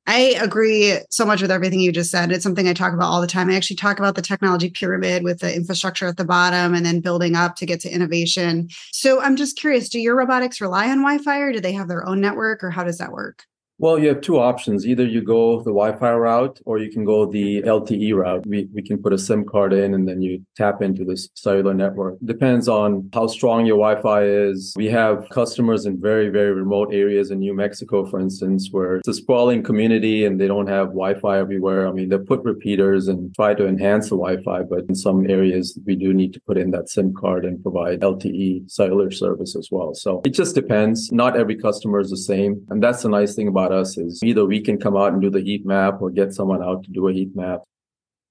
I 0.08 0.34
agree 0.40 0.98
so 1.10 1.26
much 1.26 1.42
with 1.42 1.50
everything 1.50 1.80
you 1.80 1.92
just 1.92 2.10
said. 2.10 2.32
It's 2.32 2.42
something 2.42 2.66
I 2.66 2.72
talk 2.72 2.94
about 2.94 3.10
all 3.10 3.20
the 3.20 3.26
time. 3.26 3.50
I 3.50 3.56
actually 3.56 3.76
talk 3.76 3.98
about 3.98 4.14
the 4.14 4.22
technology 4.22 4.70
pyramid 4.70 5.22
with 5.22 5.40
the 5.40 5.54
infrastructure 5.54 6.06
at 6.06 6.16
the 6.16 6.24
bottom 6.24 6.74
and 6.74 6.86
then 6.86 7.00
building 7.00 7.36
up 7.36 7.56
to 7.56 7.66
get 7.66 7.80
to 7.80 7.90
innovation. 7.90 8.70
So 8.90 9.20
I'm 9.20 9.36
just 9.36 9.58
curious 9.58 9.90
do 9.90 10.00
your 10.00 10.16
robotics 10.16 10.62
rely 10.62 10.88
on 10.88 11.02
Wi 11.02 11.18
Fi 11.18 11.38
or 11.40 11.52
do 11.52 11.60
they 11.60 11.72
have 11.72 11.88
their 11.88 12.08
own 12.08 12.22
network 12.22 12.64
or 12.64 12.70
how 12.70 12.84
does 12.84 12.96
that 12.96 13.12
work? 13.12 13.44
Well, 13.80 13.96
you 13.96 14.08
have 14.08 14.22
two 14.22 14.40
options. 14.40 14.84
Either 14.88 15.06
you 15.06 15.22
go 15.22 15.58
the 15.58 15.70
Wi-Fi 15.70 16.12
route 16.12 16.60
or 16.66 16.78
you 16.78 16.90
can 16.90 17.04
go 17.04 17.30
the 17.30 17.62
LTE 17.62 18.12
route. 18.12 18.44
We, 18.44 18.68
we 18.74 18.82
can 18.82 19.00
put 19.00 19.12
a 19.12 19.18
SIM 19.18 19.44
card 19.44 19.72
in 19.72 19.94
and 19.94 20.08
then 20.08 20.20
you 20.20 20.44
tap 20.56 20.82
into 20.82 21.04
this 21.04 21.28
cellular 21.34 21.74
network. 21.74 22.16
Depends 22.24 22.68
on 22.68 23.08
how 23.14 23.28
strong 23.28 23.66
your 23.66 23.76
Wi-Fi 23.76 24.24
is. 24.24 24.74
We 24.76 24.86
have 24.86 25.28
customers 25.30 25.86
in 25.86 26.00
very, 26.00 26.28
very 26.28 26.52
remote 26.52 26.92
areas 26.92 27.30
in 27.30 27.38
New 27.38 27.54
Mexico, 27.54 28.04
for 28.04 28.18
instance, 28.18 28.68
where 28.72 28.96
it's 28.96 29.06
a 29.06 29.14
sprawling 29.14 29.62
community 29.62 30.24
and 30.24 30.40
they 30.40 30.48
don't 30.48 30.66
have 30.66 30.88
Wi-Fi 30.88 31.38
everywhere. 31.38 31.86
I 31.86 31.92
mean, 31.92 32.08
they 32.08 32.18
put 32.18 32.42
repeaters 32.42 33.06
and 33.06 33.32
try 33.36 33.54
to 33.54 33.64
enhance 33.64 34.10
the 34.10 34.16
Wi-Fi, 34.16 34.64
but 34.64 34.86
in 34.88 34.96
some 34.96 35.30
areas 35.30 35.78
we 35.86 35.94
do 35.94 36.12
need 36.12 36.32
to 36.32 36.40
put 36.40 36.58
in 36.58 36.72
that 36.72 36.88
SIM 36.88 37.14
card 37.14 37.44
and 37.44 37.62
provide 37.62 38.00
LTE 38.00 38.68
cellular 38.68 39.12
service 39.12 39.54
as 39.54 39.68
well. 39.70 39.94
So 39.94 40.20
it 40.24 40.30
just 40.30 40.56
depends. 40.56 41.12
Not 41.12 41.36
every 41.36 41.54
customer 41.54 42.00
is 42.00 42.10
the 42.10 42.16
same. 42.16 42.66
And 42.70 42.82
that's 42.82 43.02
the 43.02 43.08
nice 43.08 43.36
thing 43.36 43.46
about 43.46 43.67
about 43.68 43.78
us 43.78 43.96
is 43.96 44.22
either 44.22 44.44
we 44.44 44.60
can 44.60 44.78
come 44.78 44.96
out 44.96 45.12
and 45.12 45.22
do 45.22 45.30
the 45.30 45.40
heat 45.40 45.66
map 45.66 46.00
or 46.00 46.10
get 46.10 46.32
someone 46.32 46.62
out 46.62 46.84
to 46.84 46.90
do 46.90 47.08
a 47.08 47.12
heat 47.12 47.34
map. 47.34 47.60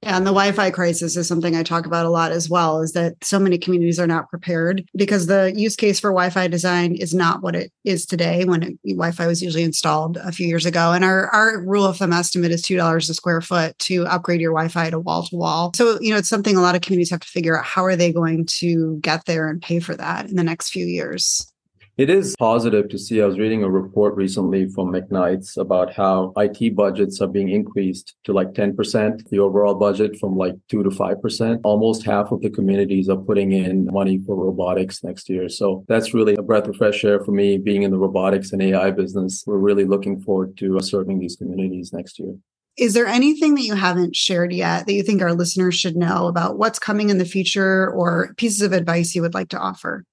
Yeah, 0.04 0.16
and 0.16 0.28
the 0.28 0.32
Wi-Fi 0.32 0.70
crisis 0.70 1.18
is 1.18 1.28
something 1.28 1.56
I 1.56 1.64
talk 1.64 1.88
about 1.88 2.06
a 2.06 2.12
lot 2.12 2.32
as 2.32 2.48
well. 2.48 2.82
Is 2.82 2.92
that 2.92 3.16
so 3.24 3.40
many 3.40 3.58
communities 3.58 4.00
are 4.00 4.06
not 4.06 4.30
prepared 4.30 4.88
because 4.96 5.26
the 5.26 5.52
use 5.56 5.76
case 5.76 6.00
for 6.00 6.12
Wi-Fi 6.12 6.48
design 6.50 6.96
is 6.96 7.16
not 7.16 7.42
what 7.42 7.56
it 7.56 7.72
is 7.84 8.06
today. 8.06 8.46
When 8.46 8.62
it, 8.62 8.78
Wi-Fi 8.86 9.26
was 9.26 9.42
usually 9.42 9.64
installed 9.64 10.18
a 10.18 10.32
few 10.32 10.48
years 10.48 10.68
ago, 10.68 10.92
and 10.92 11.04
our 11.04 11.30
our 11.30 11.60
rule 11.66 11.84
of 11.84 11.98
thumb 11.98 12.14
estimate 12.14 12.52
is 12.52 12.62
two 12.62 12.78
dollars 12.78 13.10
a 13.10 13.16
square 13.16 13.42
foot 13.42 13.78
to 13.80 14.06
upgrade 14.06 14.40
your 14.40 14.54
Wi-Fi 14.54 14.92
to 14.92 15.00
wall 15.00 15.26
to 15.26 15.36
wall. 15.36 15.72
So 15.76 16.00
you 16.00 16.12
know 16.12 16.18
it's 16.18 16.30
something 16.30 16.56
a 16.56 16.62
lot 16.62 16.76
of 16.76 16.82
communities 16.82 17.10
have 17.10 17.22
to 17.22 17.28
figure 17.28 17.58
out 17.58 17.66
how 17.66 17.84
are 17.84 17.96
they 17.96 18.14
going 18.14 18.46
to 18.60 19.00
get 19.02 19.26
there 19.26 19.50
and 19.50 19.64
pay 19.64 19.80
for 19.80 19.96
that 19.96 20.30
in 20.30 20.36
the 20.36 20.44
next 20.44 20.70
few 20.70 20.86
years. 20.86 21.52
It 21.98 22.12
is 22.12 22.36
positive 22.38 22.90
to 22.90 23.00
see. 23.00 23.24
I 23.24 23.26
was 23.26 23.40
reading 23.40 23.64
a 23.64 23.70
report 23.72 24.16
recently 24.16 24.70
from 24.70 24.92
McKnight's 24.92 25.58
about 25.58 25.92
how 25.92 26.32
IT 26.38 26.76
budgets 26.76 27.20
are 27.22 27.28
being 27.28 27.50
increased 27.50 28.16
to 28.26 28.34
like 28.34 28.54
10%, 28.54 29.28
the 29.30 29.40
overall 29.40 29.74
budget 29.74 30.16
from 30.20 30.38
like 30.38 30.54
2 30.70 30.84
to 30.84 30.90
5%. 30.92 31.60
Almost 31.64 32.06
half 32.06 32.32
of 32.32 32.42
the 32.42 32.52
communities 32.52 33.10
are 33.10 33.18
putting 33.18 33.52
in 33.52 33.88
money 33.88 34.20
for 34.28 34.36
robotics 34.36 35.04
next 35.04 35.28
year. 35.28 35.50
So 35.50 35.86
that's 35.88 36.14
really 36.14 36.36
a 36.36 36.44
breath 36.44 36.68
of 36.68 36.76
fresh 36.76 37.04
air 37.04 37.20
for 37.26 37.32
me 37.32 37.58
being 37.58 37.82
in 37.82 37.90
the 37.90 37.98
robotics 37.98 38.52
and 38.52 38.62
AI 38.62 38.92
business. 38.92 39.44
We're 39.48 39.58
really 39.58 39.86
looking 39.86 40.22
forward 40.22 40.56
to 40.58 40.78
uh, 40.78 40.82
serving 40.82 41.18
these 41.18 41.36
communities 41.36 41.94
next 41.94 42.20
year. 42.20 42.36
Is 42.78 42.94
there 42.94 43.08
anything 43.08 43.56
that 43.56 43.64
you 43.64 43.74
haven't 43.74 44.16
shared 44.16 44.54
yet 44.54 44.86
that 44.86 44.94
you 44.94 45.02
think 45.02 45.24
our 45.24 45.34
listeners 45.34 45.74
should 45.74 45.96
know 45.96 46.28
about 46.28 46.60
what's 46.60 46.78
coming 46.78 47.10
in 47.10 47.18
the 47.18 47.26
future 47.26 47.90
or 47.90 48.36
pieces 48.38 48.62
of 48.62 48.72
advice 48.72 49.16
you 49.16 49.24
would 49.24 49.34
like 49.34 49.50
to 49.50 49.58
offer? 49.58 50.04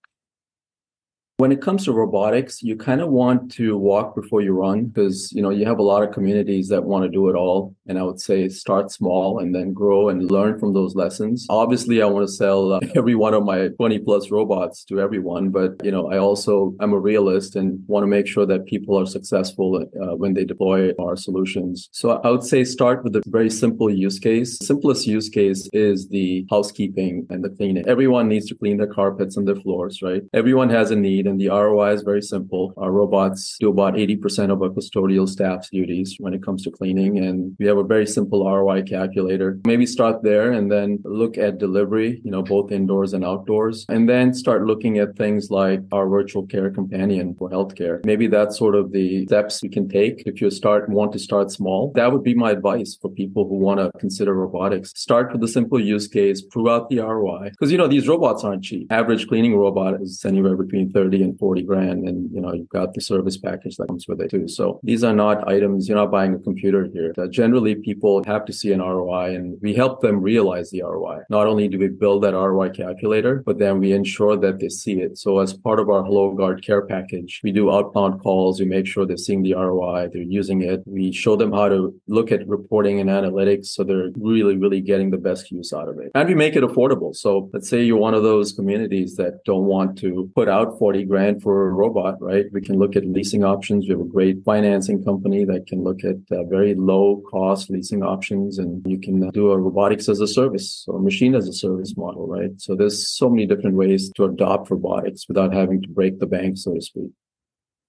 When 1.39 1.51
it 1.51 1.61
comes 1.61 1.85
to 1.87 1.93
robotics, 1.93 2.63
you 2.63 2.77
kind 2.77 3.01
of 3.01 3.11
want 3.11 3.51
to 3.55 3.77
walk 3.77 4.15
before 4.15 4.41
you 4.41 4.53
run 4.53 4.85
because, 4.85 5.33
you 5.33 5.43
know, 5.43 5.51
you 5.51 5.67
have 5.67 5.81
a 5.81 5.83
lot 5.83 6.05
of 6.05 6.15
communities 6.15 6.69
that 6.69 6.85
want 6.85 7.03
to 7.03 7.09
do 7.11 7.29
it 7.29 7.35
all. 7.35 7.75
And 7.89 7.99
I 7.99 8.05
would 8.05 8.21
say 8.21 8.49
start 8.49 8.93
small 8.93 9.41
and 9.41 9.53
then 9.53 9.73
grow 9.73 10.11
and 10.11 10.31
learn 10.31 10.61
from 10.61 10.75
those 10.75 10.95
lessons. 10.95 11.45
Obviously, 11.51 12.01
I 12.03 12.07
want 12.07 12.25
to 12.29 12.33
sell 12.33 12.75
uh, 12.75 12.81
every 12.95 13.17
one 13.17 13.35
of 13.35 13.45
my 13.45 13.67
20 13.67 13.99
plus 13.99 14.31
robots 14.31 14.85
to 14.85 15.01
everyone, 15.01 15.51
but, 15.51 15.85
you 15.85 15.91
know, 15.91 16.09
I 16.09 16.19
also, 16.19 16.73
I'm 16.79 16.93
a 16.93 17.01
realist 17.01 17.57
and 17.57 17.83
want 17.89 18.05
to 18.05 18.07
make 18.07 18.29
sure 18.29 18.47
that 18.47 18.67
people 18.67 18.97
are 18.97 19.05
successful 19.05 19.85
uh, 20.01 20.15
when 20.15 20.35
they 20.35 20.45
deploy 20.45 20.93
our 21.01 21.17
solutions. 21.17 21.89
So 21.91 22.21
I 22.23 22.31
would 22.31 22.45
say 22.45 22.63
start 22.63 23.03
with 23.03 23.17
a 23.17 23.23
very 23.27 23.51
simple 23.51 23.91
use 23.91 24.21
case. 24.21 24.57
Simplest 24.65 25.05
use 25.09 25.29
case 25.29 25.69
is 25.73 26.07
the 26.11 26.47
housekeeping 26.49 27.27
and 27.29 27.43
the 27.43 27.51
cleaning. 27.51 27.89
Everyone 27.89 28.29
needs 28.29 28.47
to 28.51 28.55
clean 28.55 28.77
their 28.77 28.87
carpets 28.87 29.37
and 29.37 29.49
their 29.49 29.57
floors, 29.57 30.01
right? 30.01 30.23
Everyone 30.33 30.71
has 30.71 30.93
a 30.93 30.97
need 30.97 31.24
and 31.27 31.41
the 31.41 31.49
ROI 31.49 31.93
is 31.93 32.03
very 32.03 32.23
simple. 32.23 32.73
Our 32.77 32.93
robots 32.93 33.57
do 33.61 33.71
about 33.71 33.95
80% 33.95 34.51
of 34.51 34.63
our 34.63 34.69
custodial 34.69 35.29
staff's 35.29 35.71
duties 35.71 36.17
when 36.19 36.35
it 36.35 36.43
comes 36.43 36.63
to 36.65 36.71
cleaning. 36.71 37.19
And 37.19 37.57
we 37.59 37.67
have 37.67 37.79
a 37.79 37.85
very 37.85 38.07
simple 38.07 38.45
ROI 38.45 38.83
calculator. 38.83 39.61
Maybe 39.67 39.87
start 39.87 40.23
there 40.23 40.53
and 40.53 40.71
then 40.71 40.99
look 41.05 41.39
at 41.39 41.59
delivery, 41.59 42.21
you 42.25 42.31
know, 42.31 42.43
both 42.43 42.73
indoors 42.73 43.13
and 43.13 43.25
outdoors. 43.25 43.87
And 43.89 44.09
then 44.09 44.35
start 44.35 44.67
looking 44.67 44.99
at 44.99 45.17
things 45.17 45.51
like 45.51 45.81
our 45.93 46.09
virtual 46.09 46.47
care 46.47 46.71
companion 46.71 47.35
for 47.39 47.51
healthcare. 47.51 48.05
Maybe 48.05 48.27
that's 48.27 48.59
sort 48.59 48.75
of 48.75 48.93
the 48.93 49.27
steps 49.27 49.63
you 49.63 49.71
can 49.71 49.89
take 49.89 50.23
if 50.27 50.41
you 50.41 50.51
start 50.51 50.89
want 50.89 51.13
to 51.13 51.19
start 51.19 51.51
small. 51.51 51.93
That 51.95 52.13
would 52.13 52.23
be 52.23 52.35
my 52.35 52.51
advice 52.53 52.97
for 53.01 53.11
people 53.11 53.49
who 53.49 53.57
want 53.57 53.81
to 53.81 53.91
consider 53.99 54.35
robotics. 54.35 54.93
Start 54.95 55.33
with 55.33 55.43
a 55.43 55.49
simple 55.49 55.81
use 55.81 56.09
case, 56.09 56.43
prove 56.43 56.69
out 56.69 56.89
the 56.89 57.01
ROI. 57.01 57.51
Because 57.51 57.73
you 57.73 57.79
know, 57.79 57.89
these 57.89 58.09
robots 58.09 58.45
aren't 58.45 58.65
cheap. 58.65 58.91
Average 58.91 59.29
cleaning 59.29 59.57
robot 59.57 60.01
is 60.01 60.25
anywhere 60.25 60.57
between 60.57 60.91
30 60.91 61.14
30 61.15 61.25
and 61.25 61.39
40 61.39 61.63
grand. 61.63 62.09
And, 62.09 62.31
you 62.33 62.41
know, 62.41 62.53
you've 62.53 62.69
got 62.69 62.95
the 62.95 63.01
service 63.01 63.37
package 63.37 63.77
that 63.77 63.87
comes 63.89 64.07
with 64.09 64.21
it 64.21 64.31
too. 64.31 64.49
So 64.49 64.81
these 64.83 65.05
are 65.05 65.15
not 65.15 65.49
items, 65.49 65.89
you're 65.89 65.99
not 65.99 66.11
buying 66.11 66.35
a 66.35 66.39
computer 66.39 66.89
here. 66.93 67.15
Uh, 67.17 67.27
generally, 67.29 67.75
people 67.75 68.23
have 68.27 68.45
to 68.47 68.53
see 68.53 68.73
an 68.73 68.81
ROI 68.81 69.35
and 69.35 69.59
we 69.63 69.75
help 69.75 70.01
them 70.01 70.21
realize 70.21 70.71
the 70.71 70.83
ROI. 70.83 71.21
Not 71.31 71.47
only 71.47 71.69
do 71.69 71.79
we 71.79 71.89
build 71.89 72.23
that 72.25 72.35
ROI 72.35 72.71
calculator, 72.71 73.43
but 73.47 73.59
then 73.59 73.79
we 73.79 73.93
ensure 73.93 74.37
that 74.37 74.59
they 74.59 74.69
see 74.69 75.01
it. 75.01 75.19
So 75.19 75.39
as 75.39 75.53
part 75.53 75.79
of 75.79 75.89
our 75.89 76.03
HelloGard 76.03 76.65
care 76.65 76.85
package, 76.87 77.41
we 77.45 77.53
do 77.53 77.71
outbound 77.71 78.21
calls. 78.21 78.61
We 78.61 78.67
make 78.67 78.87
sure 78.87 79.07
they're 79.07 79.17
seeing 79.17 79.43
the 79.43 79.55
ROI, 79.55 80.09
they're 80.13 80.23
using 80.23 80.63
it. 80.63 80.83
We 80.87 81.13
show 81.13 81.37
them 81.37 81.53
how 81.53 81.69
to 81.69 81.95
look 82.09 82.33
at 82.33 82.47
reporting 82.49 83.01
and 83.01 83.09
analytics. 83.09 83.67
So 83.67 83.85
they're 83.85 84.11
really, 84.17 84.57
really 84.57 84.81
getting 84.81 85.11
the 85.11 85.19
best 85.19 85.51
use 85.51 85.73
out 85.73 85.89
of 85.89 85.99
it. 85.99 86.11
And 86.15 86.29
we 86.29 86.35
make 86.35 86.57
it 86.57 86.65
affordable. 86.65 87.15
So 87.15 87.51
let's 87.53 87.69
say 87.69 87.83
you're 87.85 87.99
one 87.99 88.15
of 88.15 88.23
those 88.23 88.53
communities 88.53 89.17
that 89.17 89.45
don't 89.45 89.65
want 89.65 89.99
to 89.99 90.31
put 90.35 90.49
out 90.49 90.79
40 90.79 91.04
grand 91.05 91.43
for 91.43 91.69
a 91.69 91.73
robot, 91.73 92.21
right? 92.21 92.47
We 92.53 92.61
can 92.61 92.79
look 92.79 92.97
at 92.97 93.07
leasing 93.07 93.45
options. 93.45 93.85
We 93.85 93.91
have 93.91 94.01
a 94.01 94.05
great 94.05 94.45
financing 94.45 95.05
company 95.05 95.45
that 95.45 95.67
can 95.67 95.83
look 95.83 96.05
at 96.05 96.17
uh, 96.31 96.45
very 96.45 96.75
low 96.75 97.23
cost 97.31 97.71
leasing 97.71 98.03
options 98.03 98.59
and 98.59 98.85
you 98.87 98.99
can 98.99 99.31
do 99.31 99.51
a 99.51 99.59
robotics 99.59 100.09
as 100.09 100.21
a 100.21 100.29
service 100.29 100.85
or 100.89 101.01
machine 101.01 101.35
as 101.35 101.49
a 101.49 101.53
service 101.53 101.97
model, 101.97 102.27
right? 102.27 102.51
So 102.59 102.75
there's 102.75 103.09
so 103.09 103.29
many 103.29 103.47
different 103.47 103.77
ways 103.77 104.11
to 104.17 104.25
adopt 104.25 104.71
robotics 104.71 105.27
without 105.29 105.53
having 105.53 105.83
to 105.83 105.89
break 105.89 106.21
the 106.21 106.27
bank, 106.27 106.59
so 106.59 106.75
to 106.75 106.81
speak. 106.81 107.11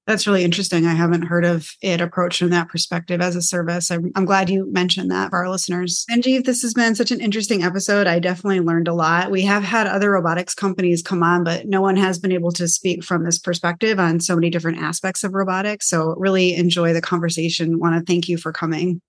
That's 0.07 0.27
really 0.27 0.43
interesting. 0.43 0.85
I 0.85 0.93
haven't 0.93 1.23
heard 1.23 1.45
of 1.45 1.67
it 1.81 1.99
approached 1.99 2.37
from 2.37 2.51
that 2.51 2.69
perspective 2.69 3.21
as 3.21 3.35
a 3.35 3.41
service. 3.41 3.89
I'm, 3.89 4.11
I'm, 4.15 4.25
glad 4.25 4.51
you 4.51 4.71
mentioned 4.71 5.09
that 5.09 5.31
for 5.31 5.37
our 5.37 5.49
listeners. 5.49 6.05
Sanjeev, 6.09 6.45
this 6.45 6.61
has 6.61 6.75
been 6.75 6.93
such 6.93 7.09
an 7.09 7.21
interesting 7.21 7.63
episode. 7.63 8.05
I 8.05 8.19
definitely 8.19 8.59
learned 8.59 8.87
a 8.87 8.93
lot. 8.93 9.31
We 9.31 9.41
have 9.43 9.63
had 9.63 9.87
other 9.87 10.11
robotics 10.11 10.53
companies 10.53 11.01
come 11.01 11.23
on, 11.23 11.43
but 11.43 11.65
no 11.65 11.81
one 11.81 11.95
has 11.95 12.19
been 12.19 12.31
able 12.31 12.51
to 12.51 12.67
speak 12.67 13.03
from 13.03 13.23
this 13.23 13.39
perspective 13.39 13.99
on 13.99 14.19
so 14.19 14.35
many 14.35 14.51
different 14.51 14.77
aspects 14.77 15.23
of 15.23 15.33
robotics. 15.33 15.87
So, 15.87 16.13
really 16.17 16.53
enjoy 16.53 16.93
the 16.93 17.01
conversation. 17.01 17.79
Want 17.79 17.95
to 17.95 18.05
thank 18.05 18.29
you 18.29 18.37
for 18.37 18.51
coming. 18.51 19.01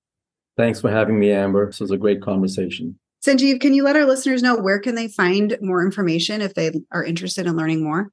Thanks 0.56 0.80
for 0.80 0.90
having 0.90 1.18
me, 1.18 1.30
Amber. 1.30 1.66
This 1.66 1.80
was 1.80 1.90
a 1.90 1.98
great 1.98 2.22
conversation. 2.22 2.98
Sanjeev, 3.22 3.60
can 3.60 3.74
you 3.74 3.82
let 3.82 3.96
our 3.96 4.06
listeners 4.06 4.42
know 4.42 4.56
where 4.56 4.78
can 4.78 4.94
they 4.94 5.08
find 5.08 5.58
more 5.60 5.84
information 5.84 6.40
if 6.40 6.54
they 6.54 6.70
are 6.92 7.04
interested 7.04 7.46
in 7.46 7.56
learning 7.56 7.82
more? 7.82 8.10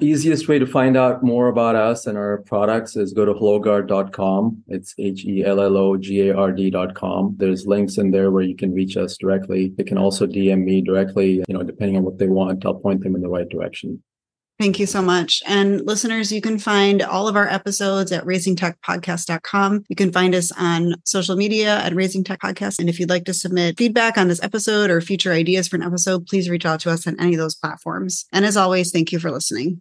Easiest 0.00 0.48
way 0.48 0.58
to 0.58 0.66
find 0.66 0.96
out 0.96 1.22
more 1.22 1.48
about 1.48 1.76
us 1.76 2.06
and 2.06 2.16
our 2.16 2.38
products 2.46 2.96
is 2.96 3.12
go 3.12 3.24
to 3.24 3.34
hellogard.com. 3.34 4.64
It's 4.68 4.94
H 4.98 5.24
E 5.24 5.44
L 5.44 5.60
L 5.60 5.76
O 5.76 5.96
G 5.96 6.28
A 6.28 6.36
R 6.36 6.52
D.com. 6.52 7.34
There's 7.38 7.66
links 7.66 7.98
in 7.98 8.10
there 8.10 8.30
where 8.30 8.42
you 8.42 8.56
can 8.56 8.72
reach 8.72 8.96
us 8.96 9.16
directly. 9.16 9.72
They 9.76 9.84
can 9.84 9.98
also 9.98 10.26
DM 10.26 10.64
me 10.64 10.80
directly, 10.80 11.42
you 11.46 11.54
know, 11.54 11.62
depending 11.62 11.96
on 11.96 12.04
what 12.04 12.18
they 12.18 12.28
want. 12.28 12.64
I'll 12.64 12.74
point 12.74 13.02
them 13.02 13.14
in 13.14 13.20
the 13.20 13.28
right 13.28 13.48
direction. 13.48 14.02
Thank 14.60 14.78
you 14.78 14.84
so 14.84 15.00
much. 15.00 15.42
And 15.46 15.86
listeners, 15.86 16.30
you 16.30 16.42
can 16.42 16.58
find 16.58 17.00
all 17.00 17.28
of 17.28 17.34
our 17.34 17.48
episodes 17.48 18.12
at 18.12 18.24
raisingtechpodcast.com. 18.24 19.84
You 19.88 19.96
can 19.96 20.12
find 20.12 20.34
us 20.34 20.52
on 20.52 20.96
social 21.04 21.34
media 21.34 21.78
at 21.78 21.94
Raising 21.94 22.24
Tech 22.24 22.40
Podcast. 22.40 22.78
And 22.78 22.90
if 22.90 23.00
you'd 23.00 23.08
like 23.08 23.24
to 23.24 23.32
submit 23.32 23.78
feedback 23.78 24.18
on 24.18 24.28
this 24.28 24.42
episode 24.42 24.90
or 24.90 25.00
future 25.00 25.32
ideas 25.32 25.66
for 25.66 25.76
an 25.76 25.82
episode, 25.82 26.26
please 26.26 26.50
reach 26.50 26.66
out 26.66 26.80
to 26.80 26.90
us 26.90 27.06
on 27.06 27.18
any 27.18 27.32
of 27.32 27.38
those 27.38 27.54
platforms. 27.54 28.26
And 28.34 28.44
as 28.44 28.58
always, 28.58 28.90
thank 28.90 29.12
you 29.12 29.18
for 29.18 29.30
listening. 29.30 29.80